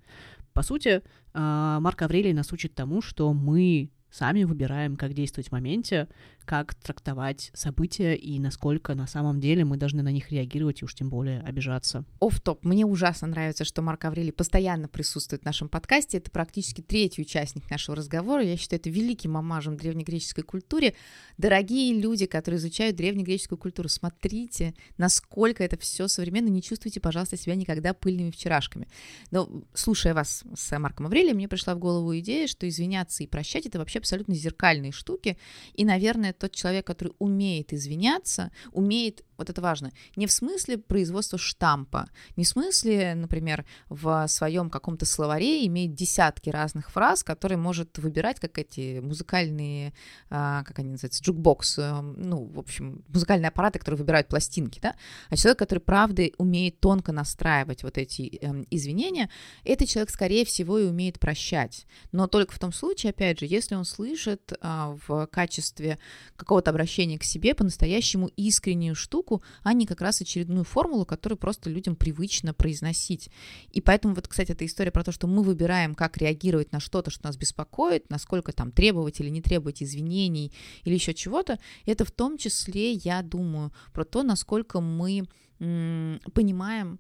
По 0.54 0.62
сути, 0.62 1.02
а, 1.34 1.80
Марк 1.80 2.02
Аврелий 2.02 2.34
нас 2.34 2.52
учит 2.52 2.76
тому, 2.76 3.02
что 3.02 3.34
мы 3.34 3.92
сами 4.12 4.44
выбираем, 4.44 4.96
как 4.96 5.14
действовать 5.14 5.50
в 5.50 5.52
моменте, 5.52 6.08
как 6.48 6.76
трактовать 6.76 7.52
события 7.54 8.16
и 8.16 8.40
насколько 8.40 8.96
на 8.96 9.06
самом 9.06 9.42
деле 9.42 9.66
мы 9.66 9.76
должны 9.76 10.02
на 10.02 10.12
них 10.14 10.32
реагировать 10.32 10.82
и 10.82 10.86
уж 10.86 10.96
тем 10.96 11.10
более 11.10 11.42
обижаться. 11.42 12.06
оф 12.22 12.40
топ 12.40 12.64
Мне 12.64 12.86
ужасно 12.86 13.28
нравится, 13.28 13.66
что 13.66 13.82
Марк 13.82 14.06
Аврелий 14.06 14.32
постоянно 14.32 14.88
присутствует 14.88 15.42
в 15.42 15.46
нашем 15.46 15.68
подкасте. 15.68 16.20
Это 16.20 16.32
практически 16.32 16.82
третий 16.82 17.22
участник 17.22 17.70
нашего 17.70 17.98
разговора. 17.98 18.44
Я 18.44 18.56
считаю, 18.56 18.80
это 18.80 18.90
великим 18.90 19.32
мамажем 19.32 19.76
древнегреческой 19.76 20.46
культуре. 20.46 20.96
Дорогие 21.38 22.00
люди, 22.00 22.26
которые 22.26 22.60
изучают 22.60 22.96
древнегреческую 22.96 23.58
культуру, 23.58 23.90
смотрите, 23.90 24.74
насколько 24.98 25.66
это 25.66 25.78
все 25.78 26.08
современно. 26.08 26.48
Не 26.48 26.62
чувствуйте, 26.62 27.02
пожалуйста, 27.02 27.36
себя 27.36 27.56
никогда 27.56 27.94
пыльными 27.94 28.32
вчерашками. 28.32 28.88
Но 29.32 29.64
слушая 29.74 30.14
вас 30.14 30.46
с 30.56 30.80
Марком 30.80 31.08
Аврелием, 31.08 31.36
мне 31.36 31.50
пришла 31.50 31.76
в 31.76 31.80
голову 31.80 32.18
идея, 32.20 32.48
что 32.48 32.68
извиняться 32.70 33.22
и 33.24 33.28
прощать— 33.28 33.66
это 33.68 33.80
вообще 33.80 34.00
абсолютно 34.00 34.34
зеркальные 34.34 34.94
штуки. 34.94 35.38
И, 35.74 35.84
наверное, 35.84 36.37
тот 36.38 36.52
человек, 36.54 36.86
который 36.86 37.14
умеет 37.20 37.74
извиняться, 37.74 38.52
умеет 38.72 39.24
вот 39.38 39.50
это 39.50 39.62
важно, 39.62 39.92
не 40.16 40.28
в 40.28 40.32
смысле 40.32 40.78
производства 40.78 41.38
штампа, 41.38 42.10
не 42.36 42.44
в 42.44 42.48
смысле, 42.48 43.16
например, 43.16 43.66
в 43.90 44.28
своем 44.28 44.70
каком-то 44.70 45.06
словаре 45.06 45.66
иметь 45.68 45.94
десятки 45.94 46.50
разных 46.50 46.92
фраз, 46.92 47.24
которые 47.24 47.58
может 47.58 47.98
выбирать, 47.98 48.40
как 48.40 48.58
эти 48.58 49.00
музыкальные, 49.00 49.94
а, 50.30 50.64
как 50.64 50.80
они 50.80 50.92
называются, 50.92 51.24
jukebox, 51.24 51.80
э, 51.80 52.02
ну, 52.02 52.46
в 52.46 52.60
общем, 52.60 53.04
музыкальные 53.08 53.50
аппараты, 53.50 53.80
которые 53.80 54.00
выбирают 54.00 54.28
пластинки, 54.28 54.80
да, 54.80 54.96
а 55.30 55.38
человек, 55.38 55.60
который, 55.60 55.80
правда, 55.80 56.24
умеет 56.38 56.80
тонко 56.80 57.12
настраивать 57.12 57.84
вот 57.84 57.98
эти 57.98 58.40
э, 58.42 58.64
извинения, 58.70 59.30
этот 59.64 59.88
человек, 59.88 60.10
скорее 60.10 60.46
всего, 60.46 60.80
и 60.80 60.86
умеет 60.86 61.20
прощать. 61.20 61.86
Но 62.12 62.28
только 62.28 62.54
в 62.54 62.60
том 62.60 62.72
случае, 62.72 63.12
опять 63.12 63.40
же, 63.40 63.46
если 63.46 63.76
он 63.76 63.86
слышит 63.86 64.54
э, 64.60 64.98
в 65.08 65.28
качестве 65.28 66.00
какого-то 66.36 66.72
обращения 66.72 67.20
к 67.20 67.24
себе 67.24 67.54
по-настоящему 67.54 68.28
искреннюю 68.36 68.96
штуку, 68.96 69.27
а 69.64 69.74
не 69.74 69.86
как 69.86 70.02
раз 70.02 70.22
очередную 70.22 70.64
формулу, 70.64 71.06
которую 71.06 71.38
просто 71.38 71.70
людям 71.70 71.96
привычно 71.96 72.54
произносить. 72.54 73.30
И 73.72 73.82
поэтому 73.82 74.16
вот, 74.16 74.28
кстати, 74.28 74.52
эта 74.52 74.66
история 74.66 74.92
про 74.92 75.04
то, 75.04 75.12
что 75.12 75.28
мы 75.28 75.44
выбираем, 75.44 75.96
как 75.96 76.18
реагировать 76.18 76.72
на 76.72 76.80
что-то, 76.80 77.12
что 77.12 77.26
нас 77.26 77.38
беспокоит, 77.38 78.10
насколько 78.10 78.52
там 78.52 78.72
требовать 78.72 79.20
или 79.20 79.30
не 79.30 79.42
требовать 79.42 79.84
извинений 79.84 80.52
или 80.84 80.96
еще 80.96 81.14
чего-то, 81.14 81.60
это 81.86 82.06
в 82.06 82.12
том 82.12 82.38
числе, 82.38 82.94
я 82.94 83.22
думаю, 83.22 83.72
про 83.94 84.06
то, 84.06 84.24
насколько 84.24 84.82
мы 84.82 85.28
понимаем, 85.60 87.00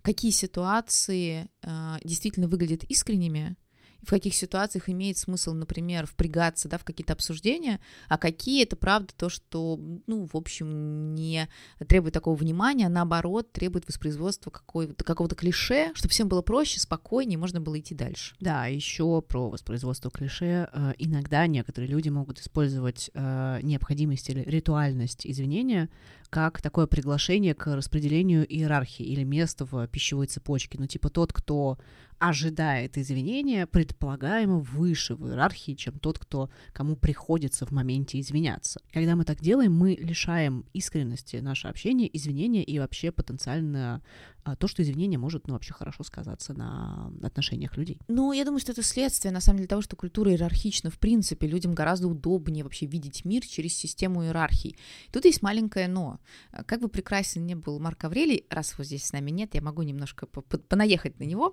какие 0.00 0.30
ситуации 0.30 1.50
а, 1.62 1.98
действительно 2.02 2.48
выглядят 2.48 2.84
искренними, 2.84 3.56
в 4.02 4.10
каких 4.10 4.34
ситуациях 4.34 4.88
имеет 4.88 5.16
смысл, 5.16 5.52
например, 5.52 6.06
впрягаться 6.06 6.68
да, 6.68 6.78
в 6.78 6.84
какие-то 6.84 7.12
обсуждения, 7.12 7.80
а 8.08 8.18
какие 8.18 8.64
это 8.64 8.76
правда 8.76 9.12
то, 9.16 9.28
что, 9.28 9.78
ну, 10.06 10.28
в 10.30 10.36
общем, 10.36 11.14
не 11.14 11.48
требует 11.86 12.14
такого 12.14 12.34
внимания, 12.34 12.86
а 12.86 12.90
наоборот, 12.90 13.52
требует 13.52 13.86
воспроизводства 13.86 14.50
какого-то 14.50 15.34
клише, 15.34 15.92
чтобы 15.94 16.10
всем 16.10 16.28
было 16.28 16.42
проще, 16.42 16.80
спокойнее, 16.80 17.38
можно 17.38 17.60
было 17.60 17.78
идти 17.78 17.94
дальше. 17.94 18.34
Да, 18.40 18.66
еще 18.66 19.22
про 19.22 19.48
воспроизводство 19.48 20.10
клише. 20.10 20.68
Э, 20.72 20.92
иногда 20.98 21.46
некоторые 21.46 21.90
люди 21.90 22.08
могут 22.08 22.40
использовать 22.40 23.10
э, 23.14 23.60
необходимость 23.62 24.28
или 24.30 24.40
ритуальность 24.40 25.26
извинения 25.26 25.88
как 26.32 26.62
такое 26.62 26.86
приглашение 26.86 27.54
к 27.54 27.66
распределению 27.76 28.50
иерархии 28.50 29.04
или 29.04 29.22
места 29.22 29.66
в 29.66 29.86
пищевой 29.88 30.26
цепочке. 30.28 30.78
Ну, 30.80 30.86
типа 30.86 31.10
тот, 31.10 31.30
кто 31.30 31.76
ожидает 32.22 32.98
извинения, 32.98 33.66
предполагаемо 33.66 34.60
выше 34.60 35.16
в 35.16 35.26
иерархии, 35.26 35.72
чем 35.72 35.98
тот, 35.98 36.20
кто, 36.20 36.50
кому 36.72 36.94
приходится 36.94 37.66
в 37.66 37.72
моменте 37.72 38.20
извиняться. 38.20 38.80
Когда 38.92 39.16
мы 39.16 39.24
так 39.24 39.40
делаем, 39.40 39.74
мы 39.74 39.96
лишаем 40.00 40.64
искренности 40.72 41.38
наше 41.38 41.66
общение, 41.66 42.08
извинения 42.16 42.62
и 42.62 42.78
вообще 42.78 43.10
потенциально 43.10 44.02
а, 44.44 44.56
то, 44.56 44.66
что 44.68 44.82
извинение 44.82 45.18
может, 45.18 45.46
ну, 45.46 45.54
вообще 45.54 45.72
хорошо 45.72 46.02
сказаться 46.04 46.52
на 46.54 47.12
отношениях 47.22 47.76
людей. 47.76 47.98
Ну, 48.06 48.32
я 48.32 48.44
думаю, 48.44 48.60
что 48.60 48.72
это 48.72 48.82
следствие, 48.82 49.32
на 49.32 49.40
самом 49.40 49.58
деле, 49.58 49.68
того, 49.68 49.82
что 49.82 49.94
культура 49.94 50.30
иерархична. 50.30 50.90
В 50.90 50.98
принципе, 50.98 51.46
людям 51.46 51.74
гораздо 51.74 52.08
удобнее 52.08 52.64
вообще 52.64 52.86
видеть 52.86 53.24
мир 53.24 53.46
через 53.46 53.74
систему 53.74 54.24
иерархии. 54.24 54.76
Тут 55.12 55.24
есть 55.24 55.42
маленькое 55.42 55.86
«но». 55.86 56.18
Как 56.66 56.80
бы 56.80 56.88
прекрасен 56.88 57.46
не 57.46 57.54
был 57.54 57.78
Марк 57.78 58.02
Аврелий, 58.04 58.44
раз 58.50 58.72
его 58.72 58.82
здесь 58.84 59.04
с 59.04 59.12
нами 59.12 59.30
нет, 59.30 59.54
я 59.54 59.62
могу 59.62 59.82
немножко 59.82 60.26
понаехать 60.26 61.18
на 61.20 61.24
него, 61.24 61.52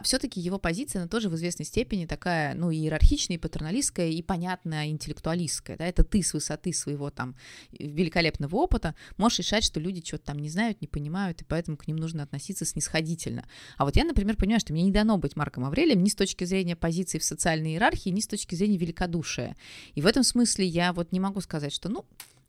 а, 0.00 0.02
все-таки 0.02 0.40
его 0.40 0.58
позиция, 0.58 1.00
она 1.00 1.08
тоже 1.08 1.28
в 1.28 1.34
известной 1.34 1.64
степени 1.64 2.06
такая, 2.06 2.54
ну, 2.54 2.70
иерархичная, 2.70 3.36
и 3.36 3.40
патерналистская, 3.40 4.08
и 4.08 4.22
понятная, 4.22 4.88
интеллектуалистская, 4.88 5.76
да, 5.76 5.86
это 5.86 6.04
ты 6.04 6.22
с 6.22 6.32
высоты 6.32 6.72
своего 6.72 7.10
там 7.10 7.36
великолепного 7.72 8.56
опыта 8.56 8.94
можешь 9.16 9.40
решать, 9.40 9.64
что 9.64 9.80
люди 9.80 10.02
что-то 10.04 10.26
там 10.26 10.38
не 10.38 10.48
знают, 10.48 10.80
не 10.80 10.88
понимают, 10.88 11.42
и 11.42 11.44
поэтому 11.44 11.76
к 11.76 11.86
ним 11.86 11.96
нужно 11.96 12.22
относиться 12.22 12.64
снисходительно. 12.64 13.46
А 13.76 13.84
вот 13.84 13.96
я, 13.96 14.04
например, 14.04 14.36
понимаю, 14.36 14.60
что 14.60 14.72
мне 14.72 14.82
не 14.82 14.92
дано 14.92 15.18
быть 15.18 15.36
Марком 15.36 15.64
Аврелием 15.64 16.02
ни 16.02 16.08
с 16.08 16.14
точки 16.14 16.44
зрения 16.44 16.76
позиции 16.76 17.18
в 17.18 17.24
социальной 17.24 17.72
иерархии, 17.72 18.10
ни 18.10 18.20
с 18.20 18.26
точки 18.26 18.54
зрения 18.54 18.78
великодушия. 18.78 19.56
И 19.94 20.00
в 20.00 20.06
этом 20.06 20.22
смысле 20.22 20.66
я 20.66 20.92
вот 20.92 21.12
не 21.12 21.20
могу 21.20 21.40
сказать, 21.40 21.72
что, 21.72 21.88
ну, 21.88 22.04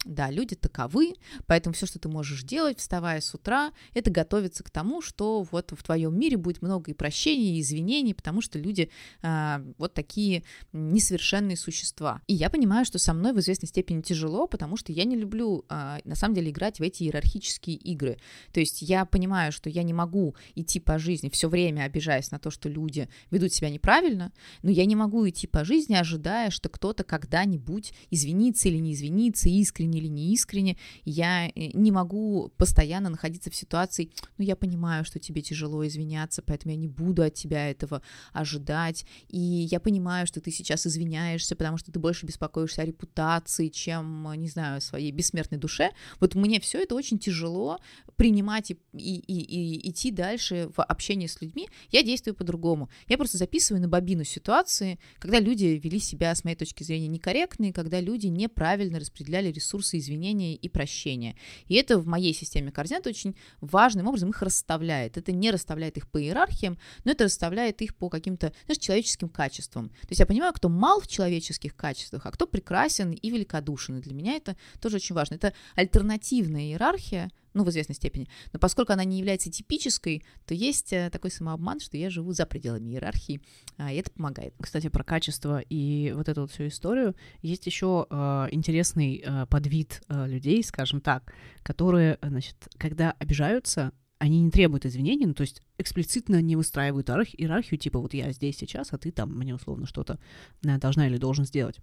да, 0.06 0.32
люди 0.32 0.56
таковы, 0.56 1.14
поэтому 1.46 1.74
все, 1.74 1.86
что 1.86 2.00
ты 2.00 2.10
можешь 2.10 2.44
делать, 2.44 2.80
вставая 2.80 3.22
с 3.22 3.34
утра, 3.34 3.72
это 3.94 4.10
готовиться 4.10 4.64
к 4.64 4.70
тому, 4.70 5.02
что 5.02 5.44
вот 5.52 5.72
в 5.72 5.84
твоем 5.84 6.18
мире 6.18 6.38
будет 6.38 6.62
много 6.62 6.92
и 6.92 6.94
прощений, 6.94 7.58
и 7.58 7.62
извинений, 7.62 8.14
потому 8.14 8.42
что 8.42 8.58
люди 8.58 8.90
а, 9.22 9.62
вот 9.78 9.94
такие 9.94 10.44
несовершенные 10.74 11.58
существа. 11.58 12.22
И 12.28 12.34
я 12.34 12.50
понимаю, 12.50 12.86
что 12.86 12.98
со 13.00 13.14
мной 13.14 13.34
в 13.34 13.40
известной 13.40 13.68
степени 13.68 14.02
тяжело, 14.02 14.48
потому 14.48 14.78
что 14.78 14.92
я 14.92 15.04
не 15.04 15.16
люблю, 15.16 15.66
а, 15.70 16.00
на 16.04 16.16
самом 16.16 16.36
деле, 16.36 16.52
играть 16.52 16.80
в 16.80 16.84
эти 16.84 17.04
иерархические 17.04 17.76
игры. 17.76 18.18
То 18.54 18.60
есть 18.60 18.82
я 18.82 19.06
понимаю, 19.06 19.52
что 19.52 19.70
я 19.70 19.84
не 19.84 19.94
могу 19.94 20.36
идти 20.56 20.80
по 20.80 20.98
жизни 20.98 21.30
все 21.30 21.50
время 21.50 21.84
обижаясь 21.84 22.32
на 22.32 22.40
то, 22.40 22.52
что 22.52 22.70
люди 22.70 23.10
ведут 23.32 23.54
себя 23.54 23.70
неправильно, 23.70 24.32
но 24.62 24.72
я 24.72 24.86
не 24.86 24.96
могу 24.96 25.28
идти 25.28 25.48
по 25.48 25.64
жизни, 25.64 25.96
ожидая, 25.96 26.50
что 26.50 26.70
кто-то 26.70 27.04
когда-нибудь 27.04 27.94
извинится 28.10 28.70
или 28.70 28.78
не 28.78 28.94
извинится, 28.94 29.50
искренне 29.50 29.91
искренне 29.92 30.00
или 30.00 30.08
не 30.08 30.34
искренне, 30.34 30.78
я 31.06 31.48
э, 31.48 31.52
не 31.74 31.92
могу 31.92 32.52
постоянно 32.58 33.10
находиться 33.10 33.50
в 33.50 33.56
ситуации, 33.56 34.12
ну, 34.38 34.46
я 34.46 34.56
понимаю, 34.56 35.06
что 35.06 35.20
тебе 35.20 35.42
тяжело 35.42 35.86
извиняться, 35.86 36.42
поэтому 36.42 36.74
я 36.74 36.78
не 36.78 36.88
буду 36.88 37.24
от 37.24 37.34
тебя 37.34 37.70
этого 37.70 38.02
ожидать, 38.34 39.06
и 39.30 39.40
я 39.40 39.80
понимаю, 39.80 40.28
что 40.28 40.42
ты 40.42 40.52
сейчас 40.52 40.88
извиняешься, 40.88 41.56
потому 41.56 41.78
что 41.78 41.92
ты 41.92 42.00
больше 42.00 42.26
беспокоишься 42.26 42.82
о 42.82 42.86
репутации, 42.86 43.70
чем, 43.70 44.32
не 44.36 44.48
знаю, 44.48 44.78
о 44.78 44.82
своей 44.82 45.12
бессмертной 45.12 45.60
душе. 45.60 45.92
Вот 46.20 46.36
мне 46.36 46.60
все 46.60 46.82
это 46.82 46.96
очень 46.96 47.20
тяжело 47.20 47.80
принимать 48.16 48.72
и, 48.72 48.78
и, 48.94 49.16
и, 49.20 49.40
и 49.40 49.90
идти 49.90 50.12
дальше 50.12 50.70
в 50.76 50.84
общении 50.84 51.28
с 51.28 51.42
людьми. 51.42 51.68
Я 51.92 52.04
действую 52.04 52.36
по-другому. 52.36 52.90
Я 53.08 53.18
просто 53.18 53.38
записываю 53.38 53.82
на 53.82 53.88
бобину 53.88 54.24
ситуации, 54.24 55.00
когда 55.20 55.40
люди 55.40 55.80
вели 55.84 56.00
себя, 56.00 56.34
с 56.36 56.44
моей 56.44 56.56
точки 56.56 56.84
зрения, 56.84 57.08
некорректно, 57.08 57.74
когда 57.74 58.00
люди 58.00 58.28
неправильно 58.28 59.00
распределяли 59.00 59.52
ресурсы 59.52 59.81
ресурсы 59.82 59.98
извинения 59.98 60.56
и 60.56 60.70
прощения. 60.70 61.36
И 61.68 61.76
это 61.76 61.98
в 61.98 62.08
моей 62.08 62.34
системе 62.34 62.72
координат 62.72 63.08
очень 63.08 63.36
важным 63.60 64.08
образом 64.08 64.30
их 64.30 64.42
расставляет. 64.42 65.18
Это 65.18 65.32
не 65.32 65.52
расставляет 65.52 65.98
их 65.98 66.10
по 66.10 66.22
иерархиям, 66.22 66.78
но 67.04 67.12
это 67.12 67.26
расставляет 67.26 67.82
их 67.82 67.96
по 67.96 68.10
каким-то, 68.10 68.54
знаешь, 68.66 68.78
человеческим 68.78 69.30
качествам. 69.30 69.90
То 69.90 70.08
есть 70.10 70.20
я 70.20 70.26
понимаю, 70.26 70.54
кто 70.54 70.70
мал 70.70 71.02
в 71.02 71.08
человеческих 71.08 71.76
качествах, 71.76 72.26
а 72.26 72.32
кто 72.32 72.48
прекрасен 72.48 73.12
и 73.12 73.30
великодушен. 73.30 73.98
И 73.98 74.02
для 74.02 74.14
меня 74.14 74.36
это 74.36 74.56
тоже 74.80 74.98
очень 74.98 75.16
важно. 75.16 75.36
Это 75.36 75.54
альтернативная 75.76 76.62
иерархия, 76.62 77.32
ну, 77.54 77.64
в 77.64 77.70
известной 77.70 77.96
степени. 77.96 78.28
Но 78.54 78.60
поскольку 78.60 78.94
она 78.94 79.04
не 79.04 79.18
является 79.18 79.52
типической, 79.52 80.24
то 80.46 80.54
есть 80.54 80.94
э, 80.94 81.10
такой 81.10 81.32
самообман, 81.32 81.80
что 81.80 81.98
я 81.98 82.10
живу 82.10 82.32
за 82.34 82.46
пределами 82.46 82.90
иерархии, 82.90 83.42
а, 83.78 83.92
и 83.92 83.98
это 83.98 84.12
помогает. 84.12 84.54
Кстати, 84.60 84.90
про 84.90 85.04
качество 85.04 85.60
и 85.60 86.14
вот 86.16 86.30
эту 86.30 86.42
вот 86.42 86.52
всю 86.52 86.68
историю. 86.68 87.16
Есть 87.42 87.66
еще 87.66 88.08
э, 88.10 88.48
интересный 88.52 89.24
э, 89.26 89.46
подвид 89.48 90.02
людей, 90.10 90.64
скажем 90.64 91.02
так, 91.02 91.34
которые, 91.64 92.18
значит, 92.22 92.56
когда 92.78 93.12
обижаются, 93.20 93.92
они 94.22 94.40
не 94.40 94.52
требуют 94.52 94.86
извинений, 94.86 95.26
ну, 95.26 95.34
то 95.34 95.42
есть 95.42 95.64
эксплицитно 95.80 96.44
не 96.44 96.56
выстраивают 96.56 97.10
иерархию, 97.10 97.80
типа 97.80 98.00
вот 98.00 98.14
я 98.14 98.32
здесь 98.32 98.56
сейчас, 98.56 98.94
а 98.94 99.00
ты 99.00 99.12
там 99.12 99.36
мне 99.36 99.56
условно 99.56 99.88
что-то 99.88 100.20
э, 100.64 100.78
должна 100.78 101.08
или 101.08 101.18
должен 101.18 101.44
сделать. 101.44 101.80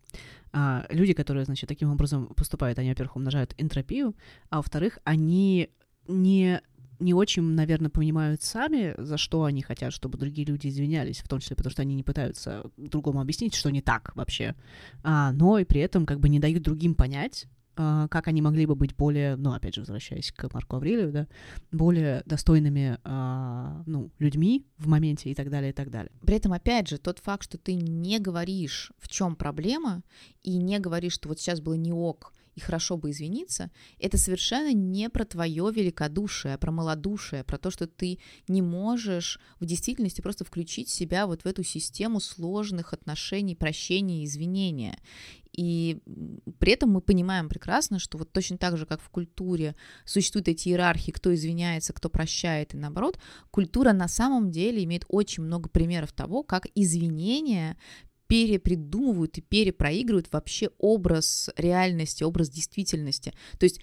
А 0.53 0.87
люди, 0.89 1.15
которые, 1.15 1.45
значит, 1.47 1.69
таким 1.69 1.91
образом 1.91 2.29
поступают, 2.37 2.79
они, 2.79 2.91
во-первых, 2.91 3.17
умножают 3.17 3.55
энтропию, 3.59 4.15
а 4.51 4.59
во-вторых, 4.59 5.01
они 5.03 5.71
не 6.07 6.61
не 7.01 7.15
очень, 7.15 7.43
наверное, 7.43 7.91
понимают 7.91 8.43
сами, 8.43 8.95
за 8.99 9.19
что 9.19 9.45
они 9.45 9.63
хотят, 9.63 9.93
чтобы 9.93 10.19
другие 10.19 10.45
люди 10.45 10.67
извинялись, 10.67 11.21
в 11.21 11.29
том 11.29 11.39
числе 11.39 11.55
потому, 11.55 11.71
что 11.71 11.83
они 11.83 11.95
не 11.95 12.03
пытаются 12.03 12.71
другому 12.77 13.21
объяснить, 13.21 13.55
что 13.55 13.71
не 13.71 13.83
так 13.83 14.17
вообще, 14.17 14.57
а, 15.05 15.31
но 15.33 15.59
и 15.59 15.65
при 15.65 15.81
этом 15.81 16.07
как 16.07 16.19
бы 16.19 16.29
не 16.29 16.41
дают 16.41 16.65
другим 16.65 16.97
понять, 16.97 17.47
как 17.79 18.29
они 18.29 18.43
могли 18.43 18.67
бы 18.67 18.75
быть 18.75 18.97
более, 18.97 19.37
ну, 19.37 19.53
опять 19.53 19.75
же, 19.75 19.83
возвращаясь 19.83 20.33
к 20.33 20.53
Марку 20.53 20.77
Аврелию, 20.77 21.13
да, 21.13 21.29
более 21.71 22.23
достойными, 22.27 22.99
а, 23.05 23.83
ну, 23.87 24.11
людьми 24.19 24.67
в 24.79 24.89
моменте 24.89 25.31
и 25.31 25.35
так 25.35 25.51
далее, 25.51 25.71
и 25.71 25.73
так 25.73 25.91
далее. 25.91 26.11
При 26.27 26.37
этом, 26.37 26.53
опять 26.53 26.89
же, 26.89 26.99
тот 26.99 27.21
факт, 27.21 27.45
что 27.45 27.59
ты 27.59 27.75
не 27.75 28.19
говоришь, 28.19 28.93
в 28.99 29.09
чем 29.09 29.37
проблема, 29.37 30.03
и 30.43 30.57
не 30.57 30.79
говоришь, 30.79 31.15
что 31.15 31.29
вот 31.29 31.39
сейчас 31.39 31.61
было 31.61 31.75
не 31.75 31.93
ок, 31.93 32.33
и 32.59 32.61
хорошо 32.61 32.97
бы 32.97 33.13
извиниться, 33.13 33.71
это 34.01 34.19
совершенно 34.19 34.73
не 34.73 35.09
про 35.09 35.25
твое 35.25 35.71
великодушие, 35.73 36.55
а 36.55 36.59
про 36.59 36.73
малодушие, 36.73 37.45
про 37.45 37.57
то, 37.57 37.71
что 37.71 37.87
ты 37.87 38.19
не 38.49 38.63
можешь 38.63 39.39
в 39.61 39.65
действительности 39.65 40.21
просто 40.21 40.45
включить 40.45 40.89
себя 40.89 41.29
вот 41.29 41.43
в 41.43 41.47
эту 41.47 41.63
систему 41.63 42.19
сложных 42.19 42.93
отношений, 42.93 43.55
прощения 43.55 44.25
извинения. 44.25 44.99
И 45.59 45.99
при 46.61 46.75
этом 46.75 46.91
мы 46.91 47.01
понимаем 47.01 47.49
прекрасно, 47.49 47.99
что 47.99 48.17
вот 48.17 48.31
точно 48.31 48.59
так 48.59 48.77
же, 48.77 48.87
как 48.87 49.03
в 49.03 49.11
культуре 49.11 49.75
существуют 50.05 50.47
эти 50.47 50.69
иерархии, 50.69 51.11
кто 51.11 51.35
извиняется, 51.35 51.93
кто 51.93 52.09
прощает, 52.09 52.75
и 52.75 52.77
наоборот, 52.77 53.19
культура 53.51 53.93
на 53.93 54.07
самом 54.07 54.53
деле 54.53 54.85
имеет 54.85 55.05
очень 55.09 55.43
много 55.43 55.69
примеров 55.69 56.13
того, 56.13 56.45
как 56.45 56.69
извинения 56.77 57.77
перепридумывают 58.29 59.37
и 59.39 59.41
перепроигрывают 59.41 60.31
вообще 60.31 60.71
образ 60.79 61.51
реальности, 61.57 62.23
образ 62.23 62.51
действительности. 62.51 63.33
То 63.59 63.65
есть 63.65 63.81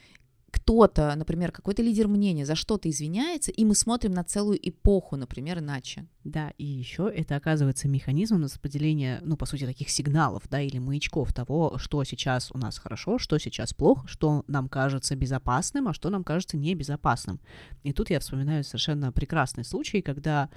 кто-то, 0.66 1.14
например, 1.16 1.52
какой-то 1.52 1.84
лидер 1.84 2.08
мнения 2.08 2.44
за 2.44 2.56
что-то 2.56 2.90
извиняется, 2.90 3.52
и 3.52 3.64
мы 3.64 3.76
смотрим 3.76 4.14
на 4.14 4.24
целую 4.24 4.58
эпоху, 4.68 5.16
например, 5.16 5.60
иначе. 5.60 6.08
Да, 6.24 6.54
и 6.58 6.66
еще 6.66 7.12
это 7.16 7.36
оказывается 7.36 7.88
механизмом 7.88 8.42
распределения, 8.42 9.20
ну, 9.24 9.38
по 9.38 9.46
сути, 9.46 9.68
таких 9.68 9.92
сигналов, 9.92 10.42
да, 10.50 10.60
или 10.60 10.80
маячков 10.80 11.34
того, 11.34 11.78
что 11.78 12.04
сейчас 12.04 12.50
у 12.52 12.58
нас 12.58 12.80
хорошо, 12.80 13.20
что 13.20 13.38
сейчас 13.38 13.76
плохо, 13.76 14.08
что 14.08 14.44
нам 14.48 14.68
кажется 14.68 15.16
безопасным, 15.16 15.88
а 15.88 15.94
что 15.94 16.10
нам 16.10 16.24
кажется 16.24 16.58
небезопасным. 16.58 17.40
И 17.84 17.94
тут 17.94 18.10
я 18.10 18.20
вспоминаю 18.20 18.64
совершенно 18.64 19.12
прекрасный 19.12 19.66
случай, 19.66 20.02
когда 20.02 20.50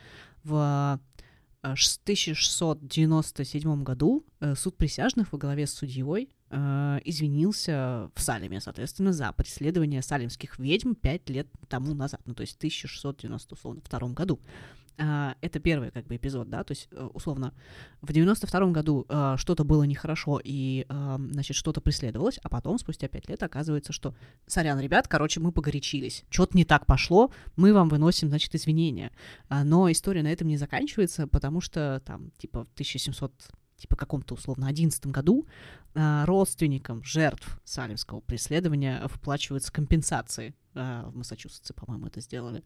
в 0.42 0.98
1697 1.62 3.82
году 3.82 4.24
э, 4.40 4.54
суд 4.54 4.76
присяжных 4.76 5.32
во 5.32 5.38
главе 5.38 5.66
с 5.66 5.72
судьей 5.72 6.28
э, 6.50 7.00
извинился 7.04 8.10
в 8.14 8.20
Салеме, 8.20 8.60
соответственно, 8.60 9.12
за 9.12 9.32
преследование 9.32 10.02
салемских 10.02 10.56
ведьм 10.58 10.94
пять 10.94 11.28
лет 11.28 11.48
тому 11.68 11.94
назад, 11.94 12.20
ну, 12.26 12.34
то 12.34 12.42
есть 12.42 12.54
в 12.54 12.58
1692 12.58 14.08
году. 14.10 14.38
Uh, 14.98 15.36
это 15.42 15.60
первый 15.60 15.92
как 15.92 16.08
бы 16.08 16.16
эпизод, 16.16 16.50
да, 16.50 16.64
то 16.64 16.72
есть 16.72 16.88
uh, 16.90 17.08
условно 17.14 17.54
в 18.00 18.12
92 18.12 18.66
году 18.72 19.06
uh, 19.08 19.36
что-то 19.36 19.62
было 19.62 19.84
нехорошо 19.84 20.40
и, 20.42 20.86
значит, 20.88 21.56
что-то 21.56 21.80
преследовалось, 21.80 22.40
а 22.42 22.48
потом 22.48 22.78
спустя 22.78 23.06
пять 23.06 23.28
лет 23.28 23.40
оказывается, 23.44 23.92
что, 23.92 24.16
сорян, 24.48 24.80
ребят, 24.80 25.06
короче, 25.06 25.38
мы 25.38 25.52
погорячились, 25.52 26.24
что-то 26.30 26.56
не 26.56 26.64
так 26.64 26.84
пошло, 26.84 27.30
мы 27.54 27.72
вам 27.72 27.88
выносим, 27.88 28.28
значит, 28.28 28.54
извинения. 28.56 29.12
Но 29.48 29.88
история 29.90 30.24
на 30.24 30.32
этом 30.32 30.48
не 30.48 30.56
заканчивается, 30.56 31.28
потому 31.28 31.60
что 31.60 32.02
там, 32.04 32.32
типа, 32.38 32.64
в 32.64 32.72
1700 32.72 33.32
типа 33.76 33.94
каком-то 33.94 34.34
условно 34.34 34.66
11 34.66 35.06
году 35.06 35.46
родственникам 35.94 37.04
жертв 37.04 37.60
салемского 37.64 38.20
преследования 38.20 39.00
выплачиваются 39.04 39.72
компенсации. 39.72 40.54
В 40.74 41.12
Массачусетсе, 41.14 41.74
по-моему, 41.74 42.06
это 42.06 42.20
сделали. 42.20 42.64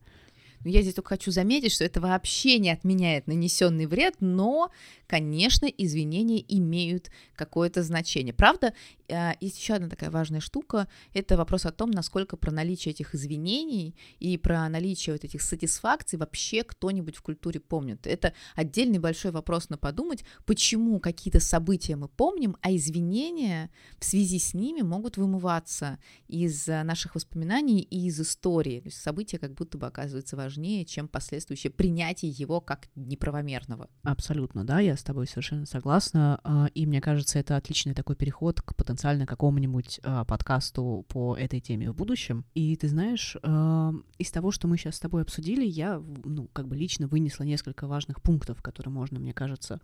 Но 0.65 0.71
я 0.71 0.83
здесь 0.83 0.95
только 0.95 1.11
хочу 1.11 1.31
заметить, 1.31 1.73
что 1.73 1.85
это 1.85 2.01
вообще 2.01 2.59
не 2.59 2.71
отменяет 2.71 3.27
нанесенный 3.27 3.87
вред, 3.87 4.17
но, 4.21 4.71
конечно, 5.07 5.67
извинения 5.67 6.45
имеют 6.49 7.11
какое-то 7.35 7.83
значение. 7.83 8.33
Правда, 8.33 8.73
а, 9.11 9.35
есть 9.41 9.59
еще 9.59 9.75
одна 9.75 9.89
такая 9.89 10.11
важная 10.11 10.41
штука, 10.41 10.89
это 11.13 11.37
вопрос 11.37 11.67
о 11.67 11.73
том, 11.73 11.91
насколько 11.91 12.37
про 12.37 12.51
наличие 12.51 12.93
этих 12.93 13.15
извинений 13.15 13.97
и 14.21 14.39
про 14.39 14.69
наличие 14.69 15.15
вот 15.15 15.25
этих 15.25 15.43
сатисфакций 15.43 16.19
вообще 16.19 16.63
кто-нибудь 16.63 17.17
в 17.17 17.23
культуре 17.23 17.61
помнит. 17.61 18.07
Это 18.07 18.33
отдельный 18.55 18.99
большой 18.99 19.33
вопрос 19.33 19.69
на 19.69 19.79
подумать, 19.79 20.25
почему 20.47 21.01
какие-то 21.01 21.41
события 21.41 21.97
мы 21.97 22.09
помним, 22.09 22.57
а 22.61 22.75
извинения 22.75 23.71
в 23.99 24.05
связи 24.05 24.39
с 24.39 24.55
ними 24.55 24.83
могут 24.83 25.17
вымываться 25.17 25.99
из 26.29 26.67
наших 26.67 27.15
воспоминаний 27.15 27.81
и 27.81 28.07
из 28.07 28.21
истории. 28.21 28.81
То 28.81 28.89
есть 28.89 29.01
события 29.01 29.39
как 29.39 29.55
будто 29.55 29.79
бы 29.79 29.87
оказываются 29.87 30.37
важными 30.37 30.52
важнее, 30.53 30.85
чем 30.85 31.09
последующее 31.09 31.71
принятие 31.71 32.31
его 32.31 32.61
как 32.61 32.89
неправомерного. 32.95 33.89
Абсолютно, 34.03 34.65
да, 34.65 34.81
я 34.81 34.97
с 34.97 35.03
тобой 35.03 35.27
совершенно 35.27 35.65
согласна. 35.65 36.41
А, 36.45 36.67
и 36.75 36.85
мне 36.85 37.01
кажется, 37.01 37.39
это 37.39 37.57
отличный 37.57 37.95
такой 37.95 38.17
переход 38.17 38.61
к 38.61 38.77
потенциально 38.77 39.25
какому-нибудь 39.25 40.01
а, 40.03 40.27
подкасту 40.27 41.07
по 41.09 41.35
этой 41.35 41.61
теме 41.61 41.91
в 41.91 41.95
будущем. 41.95 42.45
И 42.53 42.77
ты 42.77 42.89
знаешь, 42.89 43.37
а, 43.43 43.93
из 44.19 44.31
того, 44.31 44.51
что 44.51 44.69
мы 44.69 44.77
сейчас 44.77 44.97
с 44.97 45.01
тобой 45.01 45.23
обсудили, 45.23 45.65
я, 45.65 46.03
ну, 46.25 46.49
как 46.53 46.69
бы 46.69 46.77
лично 46.77 47.07
вынесла 47.07 47.45
несколько 47.45 47.87
важных 47.87 48.21
пунктов, 48.21 48.61
которые 48.61 48.93
можно, 48.93 49.19
мне 49.19 49.33
кажется, 49.33 49.81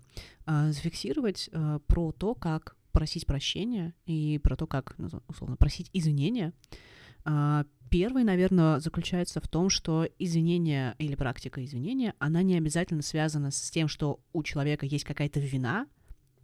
зафиксировать 0.46 1.48
про 1.86 2.12
то, 2.12 2.34
как 2.34 2.76
просить 2.92 3.26
прощения 3.26 3.94
и 4.04 4.38
про 4.42 4.54
то, 4.56 4.66
как, 4.66 4.94
ну, 4.98 5.08
условно, 5.28 5.56
просить 5.56 5.88
извинения. 5.94 6.52
Первый, 7.90 8.24
наверное, 8.24 8.80
заключается 8.80 9.40
в 9.40 9.48
том, 9.48 9.70
что 9.70 10.08
извинение 10.18 10.94
или 10.98 11.14
практика 11.14 11.64
извинения, 11.64 12.14
она 12.18 12.42
не 12.42 12.56
обязательно 12.56 13.02
связана 13.02 13.50
с 13.50 13.70
тем, 13.70 13.88
что 13.88 14.20
у 14.32 14.42
человека 14.42 14.84
есть 14.84 15.04
какая-то 15.04 15.40
вина, 15.40 15.86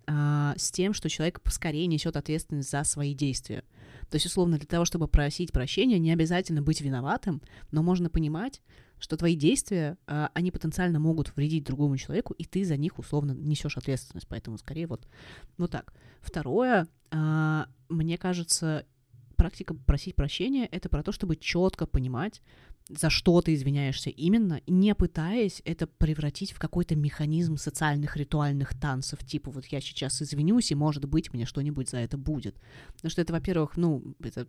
а 0.07 0.55
с 0.57 0.71
тем, 0.71 0.93
что 0.93 1.09
человек 1.09 1.41
поскорее 1.41 1.87
несет 1.87 2.17
ответственность 2.17 2.71
за 2.71 2.85
свои 2.85 3.15
действия. 3.15 3.65
То 4.11 4.17
есть, 4.17 4.27
условно, 4.27 4.59
для 4.59 4.67
того, 4.67 4.85
чтобы 4.85 5.09
просить 5.09 5.53
прощения, 5.53 5.99
не 5.99 6.13
обязательно 6.13 6.63
быть 6.63 6.81
виноватым, 6.81 7.43
но 7.71 7.83
можно 7.83 8.11
понимать, 8.11 8.61
что 8.99 9.17
твои 9.17 9.35
действия, 9.35 9.99
а, 10.07 10.31
они 10.35 10.51
потенциально 10.51 10.99
могут 10.99 11.35
вредить 11.37 11.65
другому 11.65 11.97
человеку, 11.97 12.35
и 12.35 12.45
ты 12.45 12.65
за 12.65 12.77
них 12.77 12.99
условно 12.99 13.33
несешь 13.33 13.77
ответственность. 13.77 14.29
Поэтому 14.29 14.59
скорее 14.59 14.87
вот, 14.87 15.07
ну 15.59 15.69
так. 15.69 15.93
Второе, 16.21 16.87
а, 17.11 17.67
мне 17.89 18.19
кажется, 18.19 18.87
практика 19.45 19.75
просить 19.75 20.17
прощения— 20.17 20.67
это 20.73 20.89
про 20.89 21.03
то, 21.03 21.13
чтобы 21.13 21.37
четко 21.37 21.85
понимать, 21.85 22.41
за 22.89 23.11
что 23.11 23.43
ты 23.43 23.53
извиняешься 23.53 24.09
именно, 24.09 24.63
не 24.67 24.95
пытаясь 24.95 25.61
это 25.67 25.87
превратить 25.87 26.53
в 26.53 26.59
какой-то 26.59 26.97
механизм 26.97 27.59
социальных 27.59 28.17
ритуальных 28.17 28.75
танцев, 28.75 29.19
типа 29.23 29.51
вот 29.51 29.67
я 29.67 29.83
сейчас 29.83 30.23
извинюсь, 30.23 30.71
и, 30.71 30.75
может 30.75 31.05
быть, 31.05 31.35
мне 31.35 31.45
что-нибудь 31.45 31.91
за 31.91 31.99
это 31.99 32.17
будет. 32.17 32.57
Потому 32.95 33.11
что 33.11 33.21
это, 33.21 33.35
во-первых, 33.35 33.77
ну, 33.77 34.15
это 34.21 34.49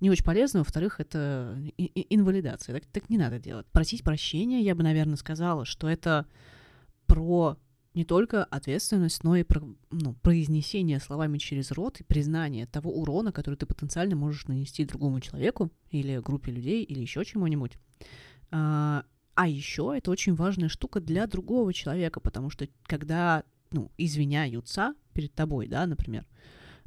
не 0.00 0.10
очень 0.10 0.24
полезно, 0.24 0.60
во-вторых, 0.60 1.00
это 1.00 1.58
инвалидация. 1.78 2.74
Так, 2.74 2.84
так 2.92 3.08
не 3.08 3.16
надо 3.16 3.38
делать. 3.38 3.66
Просить 3.72 4.04
прощения, 4.04 4.60
я 4.60 4.74
бы, 4.74 4.82
наверное, 4.82 5.16
сказала, 5.16 5.64
что 5.64 5.88
это 5.88 6.26
про 7.06 7.56
не 7.94 8.04
только 8.04 8.44
ответственность, 8.44 9.24
но 9.24 9.36
и 9.36 9.42
про, 9.42 9.62
ну, 9.90 10.14
произнесение 10.22 11.00
словами 11.00 11.38
через 11.38 11.72
рот 11.72 12.00
и 12.00 12.04
признание 12.04 12.66
того 12.66 12.92
урона, 12.92 13.32
который 13.32 13.56
ты 13.56 13.66
потенциально 13.66 14.14
можешь 14.14 14.46
нанести 14.46 14.84
другому 14.84 15.20
человеку 15.20 15.70
или 15.90 16.18
группе 16.18 16.52
людей 16.52 16.84
или 16.84 17.00
еще 17.00 17.24
чему-нибудь. 17.24 17.78
А, 18.52 19.04
а 19.34 19.48
еще 19.48 19.94
это 19.96 20.10
очень 20.10 20.34
важная 20.34 20.68
штука 20.68 21.00
для 21.00 21.26
другого 21.26 21.72
человека, 21.72 22.20
потому 22.20 22.50
что 22.50 22.68
когда 22.84 23.44
ну, 23.72 23.90
извиняются 23.98 24.94
перед 25.12 25.34
тобой, 25.34 25.66
да, 25.66 25.86
например, 25.86 26.26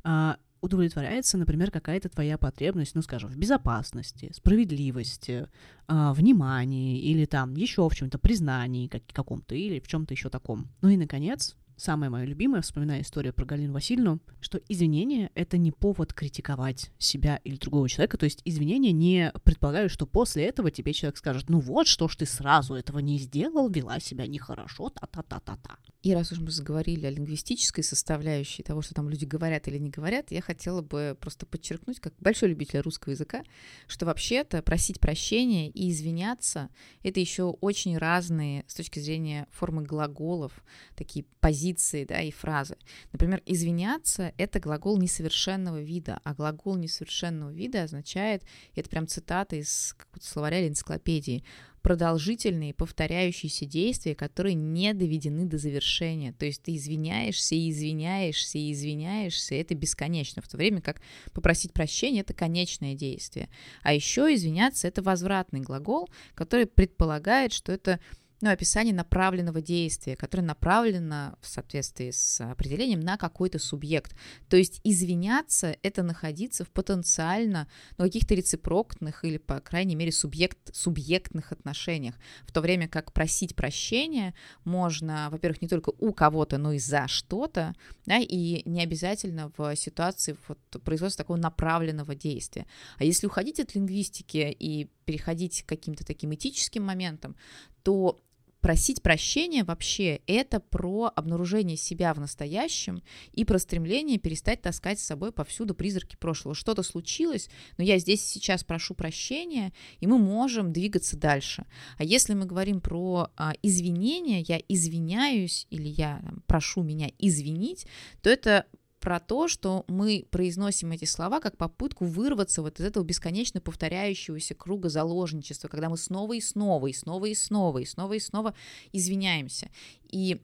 а, 0.03 0.37
удовлетворяется, 0.63 1.37
например, 1.37 1.71
какая-то 1.71 2.09
твоя 2.09 2.37
потребность, 2.37 2.95
ну, 2.95 3.01
скажем, 3.01 3.29
в 3.29 3.35
безопасности, 3.37 4.31
справедливости, 4.33 5.47
э, 5.87 6.11
внимании 6.13 6.99
или 6.99 7.25
там 7.25 7.55
еще 7.55 7.87
в 7.87 7.93
чем-то 7.93 8.17
признании 8.17 8.87
как- 8.87 9.03
каком-то 9.11 9.55
или 9.55 9.79
в 9.79 9.87
чем-то 9.87 10.13
еще 10.13 10.29
таком. 10.29 10.69
Ну 10.81 10.89
и, 10.89 10.97
наконец, 10.97 11.55
самое 11.83 12.09
мое 12.09 12.23
любимое, 12.23 12.61
вспоминая 12.61 13.01
историю 13.01 13.33
про 13.33 13.45
Галину 13.45 13.73
Васильевну, 13.73 14.21
что 14.39 14.59
извинения— 14.69 15.31
это 15.35 15.57
не 15.57 15.71
повод 15.71 16.13
критиковать 16.13 16.91
себя 16.97 17.41
или 17.43 17.57
другого 17.57 17.89
человека, 17.89 18.17
то 18.17 18.23
есть 18.23 18.41
извинения 18.45 18.93
не 18.93 19.33
предполагают, 19.43 19.91
что 19.91 20.05
после 20.05 20.45
этого 20.45 20.71
тебе 20.71 20.93
человек 20.93 21.17
скажет, 21.17 21.49
ну 21.49 21.59
вот, 21.59 21.87
что 21.87 22.07
ж 22.07 22.15
ты 22.15 22.25
сразу 22.25 22.75
этого 22.75 22.99
не 22.99 23.17
сделал, 23.17 23.69
вела 23.69 23.99
себя 23.99 24.27
нехорошо, 24.27 24.89
та-та-та-та-та. 24.89 25.77
И 26.03 26.13
раз 26.13 26.33
уж 26.33 26.39
мы 26.39 26.51
заговорили 26.51 27.05
о 27.05 27.11
лингвистической 27.11 27.83
составляющей 27.83 28.61
того, 28.61 28.81
что 28.81 28.93
там 28.93 29.09
люди 29.09 29.23
говорят 29.23 29.67
или 29.69 29.77
не 29.77 29.89
говорят, 29.89 30.31
я 30.31 30.41
хотела 30.41 30.81
бы 30.81 31.17
просто 31.19 31.45
подчеркнуть, 31.45 31.99
как 31.99 32.13
большой 32.19 32.49
любитель 32.49 32.79
русского 32.79 33.11
языка, 33.11 33.43
что 33.87 34.05
вообще-то 34.05 34.61
просить 34.61 34.99
прощения 34.99 35.69
и 35.69 35.89
извиняться— 35.89 36.69
это 37.03 37.19
еще 37.19 37.43
очень 37.43 37.97
разные 37.97 38.65
с 38.67 38.75
точки 38.75 38.99
зрения 38.99 39.47
формы 39.51 39.83
глаголов, 39.83 40.63
такие 40.95 41.25
позиции 41.39 41.72
да, 42.05 42.21
и 42.21 42.31
фразы. 42.31 42.77
Например, 43.11 43.41
извиняться— 43.45 44.33
это 44.37 44.59
глагол 44.59 44.97
несовершенного 44.97 45.81
вида, 45.81 46.19
а 46.23 46.33
глагол 46.33 46.75
несовершенного 46.75 47.51
вида 47.51 47.83
означает, 47.83 48.43
это 48.75 48.89
прям 48.89 49.07
цитата 49.07 49.55
из 49.55 49.95
словаря 50.21 50.59
или 50.59 50.69
энциклопедии, 50.69 51.43
продолжительные 51.83 52.73
повторяющиеся 52.73 53.65
действия, 53.65 54.15
которые 54.15 54.55
не 54.55 54.93
доведены 54.93 55.45
до 55.45 55.57
завершения. 55.57 56.31
То 56.31 56.45
есть 56.45 56.63
ты 56.63 56.75
извиняешься 56.75 57.55
и 57.55 57.69
извиняешься 57.69 58.57
и 58.57 58.71
извиняешься, 58.71 59.55
это 59.55 59.75
бесконечно, 59.75 60.41
в 60.41 60.47
то 60.47 60.57
время 60.57 60.81
как 60.81 61.01
попросить 61.33 61.73
прощения— 61.73 62.19
это 62.21 62.33
конечное 62.33 62.95
действие. 62.95 63.49
А 63.83 63.93
еще 63.93 64.33
извиняться— 64.33 64.87
это 64.89 65.03
возвратный 65.03 65.59
глагол, 65.59 66.09
который 66.35 66.65
предполагает, 66.65 67.51
что 67.51 67.73
это 67.73 67.99
ну, 68.43 68.49
описание 68.49 68.93
направленного 68.93 69.61
действия, 69.61 70.17
которое 70.17 70.43
направлено 70.43 71.37
в 71.39 71.47
соответствии 71.47 72.11
с 72.11 72.41
определением 72.41 72.99
на 72.99 73.15
какой-то 73.15 73.57
субъект. 73.57 74.13
То 74.49 74.57
есть 74.57 74.81
извиняться— 74.83 75.77
это 75.81 76.03
находиться 76.03 76.65
в 76.65 76.69
потенциально 76.69 77.69
ну, 77.97 78.03
каких-то 78.03 78.35
рецепроктных 78.35 79.23
или, 79.23 79.37
по 79.37 79.61
крайней 79.61 79.95
мере, 79.95 80.11
субъект, 80.11 80.75
субъектных 80.75 81.53
отношениях, 81.53 82.15
в 82.45 82.51
то 82.51 82.59
время 82.59 82.89
как 82.89 83.13
просить 83.13 83.55
прощения 83.55 84.33
можно, 84.65 85.29
во-первых, 85.31 85.61
не 85.61 85.69
только 85.69 85.93
у 85.97 86.11
кого-то, 86.11 86.57
но 86.57 86.73
и 86.73 86.79
за 86.79 87.07
что-то, 87.07 87.73
да, 88.05 88.17
и 88.17 88.67
не 88.67 88.83
обязательно 88.83 89.53
в 89.55 89.73
ситуации 89.77 90.35
вот, 90.49 90.59
производства 90.83 91.23
такого 91.23 91.37
направленного 91.37 92.13
действия. 92.13 92.65
А 92.97 93.05
если 93.05 93.25
уходить 93.25 93.61
от 93.61 93.73
лингвистики 93.73 94.53
и 94.59 94.89
переходить 95.05 95.63
к 95.63 95.69
каким-то 95.69 96.05
таким 96.05 96.33
этическим 96.33 96.83
моментам, 96.83 97.37
то 97.83 98.19
просить 98.63 99.01
прощения 99.01 99.65
вообще 99.65 100.21
это 100.25 100.61
про 100.61 101.11
обнаружение 101.13 101.75
себя 101.75 102.13
в 102.13 102.19
настоящем 102.21 103.03
и 103.33 103.43
про 103.43 103.59
стремление 103.59 104.17
перестать 104.17 104.61
таскать 104.61 105.01
с 105.01 105.03
собой 105.03 105.33
повсюду 105.33 105.75
призраки 105.75 106.15
прошлого. 106.15 106.55
Что-то 106.55 106.81
случилось, 106.81 107.49
но 107.77 107.83
я 107.83 107.99
здесь 107.99 108.23
сейчас 108.23 108.63
прошу 108.63 108.95
прощения, 108.95 109.73
и 109.99 110.07
мы 110.07 110.17
можем 110.17 110.71
двигаться 110.71 111.17
дальше. 111.17 111.65
А 111.97 112.05
если 112.05 112.35
мы 112.35 112.45
говорим 112.45 112.79
про 112.79 113.29
а, 113.35 113.51
извинения, 113.61 114.39
я 114.47 114.61
извиняюсь 114.69 115.67
или 115.69 115.89
я 115.89 116.21
там, 116.23 116.41
прошу 116.47 116.83
меня 116.83 117.11
извинить, 117.19 117.85
то 118.21 118.29
это 118.29 118.65
про 119.03 119.19
то, 119.19 119.49
что 119.49 119.83
мы 119.89 120.25
произносим 120.31 120.93
эти 120.93 121.03
слова 121.03 121.41
как 121.41 121.57
попытку 121.57 122.05
вырваться 122.05 122.61
вот 122.61 122.79
из 122.79 122.85
этого 122.85 123.03
бесконечно 123.03 123.59
повторяющегося 123.59 124.55
круга 124.55 124.87
заложничества, 124.87 125.67
когда 125.67 125.89
мы 125.89 125.97
снова 125.97 126.31
и 126.31 126.39
снова, 126.39 126.87
и 126.87 126.93
снова 126.93 127.25
и 127.25 127.35
снова, 127.35 127.79
и 127.79 127.85
снова 127.85 128.13
и 128.13 128.19
снова 128.19 128.55
извиняемся. 128.93 129.69
И 130.09 130.39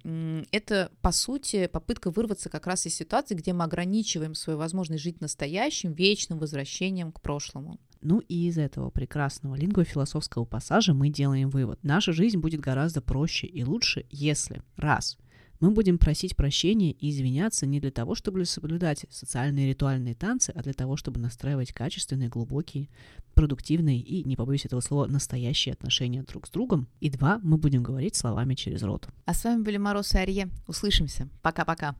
это, 0.52 0.92
по 1.02 1.14
сути, 1.14 1.68
попытка 1.68 2.12
вырваться 2.12 2.50
как 2.50 2.68
раз 2.68 2.86
из 2.86 2.96
ситуации, 2.96 3.36
где 3.36 3.54
мы 3.54 3.64
ограничиваем 3.64 4.36
свою 4.36 4.60
возможность 4.60 5.04
жить 5.04 5.22
настоящим, 5.22 5.94
вечным 5.94 6.38
возвращением 6.38 7.14
к 7.14 7.22
прошлому. 7.22 7.80
Ну 8.02 8.20
и 8.20 8.50
из 8.50 8.58
этого 8.58 8.90
прекрасного 8.90 9.56
лингвофилософского 9.56 10.44
пассажа 10.44 10.94
мы 10.94 11.08
делаем 11.08 11.50
вывод. 11.50 11.80
Наша 11.82 12.12
жизнь 12.12 12.40
будет 12.40 12.60
гораздо 12.60 13.00
проще 13.00 13.48
и 13.48 13.64
лучше, 13.64 14.06
если, 14.10 14.64
раз, 14.76 15.18
мы 15.60 15.72
будем 15.72 15.98
просить 15.98 16.36
прощения 16.36 16.92
и 16.92 17.10
извиняться 17.10 17.66
не 17.66 17.80
для 17.80 17.92
того, 17.92 18.16
чтобы 18.16 18.46
соблюдать 18.46 19.06
социальные 19.10 19.68
ритуальные 19.68 20.16
танцы, 20.16 20.52
а 20.56 20.64
для 20.64 20.74
того, 20.74 20.96
чтобы 20.96 21.20
настраивать 21.20 21.74
качественные, 21.74 22.30
глубокие, 22.30 22.90
продуктивные 23.34 24.00
и, 24.00 24.24
не 24.24 24.36
побоюсь 24.36 24.66
этого 24.66 24.82
слова, 24.82 25.08
настоящие 25.08 25.74
отношения 25.74 26.24
друг 26.24 26.48
с 26.48 26.50
другом. 26.50 26.88
И 27.00 27.10
два, 27.10 27.40
мы 27.44 27.58
будем 27.58 27.84
говорить 27.84 28.16
словами 28.16 28.56
через 28.56 28.84
рот. 28.84 29.08
А 29.26 29.34
с 29.34 29.44
вами 29.44 29.64
были 29.64 29.78
Мороз 29.78 30.14
и 30.14 30.18
Арье. 30.18 30.50
Услышимся. 30.68 31.30
Пока-пока. 31.42 31.96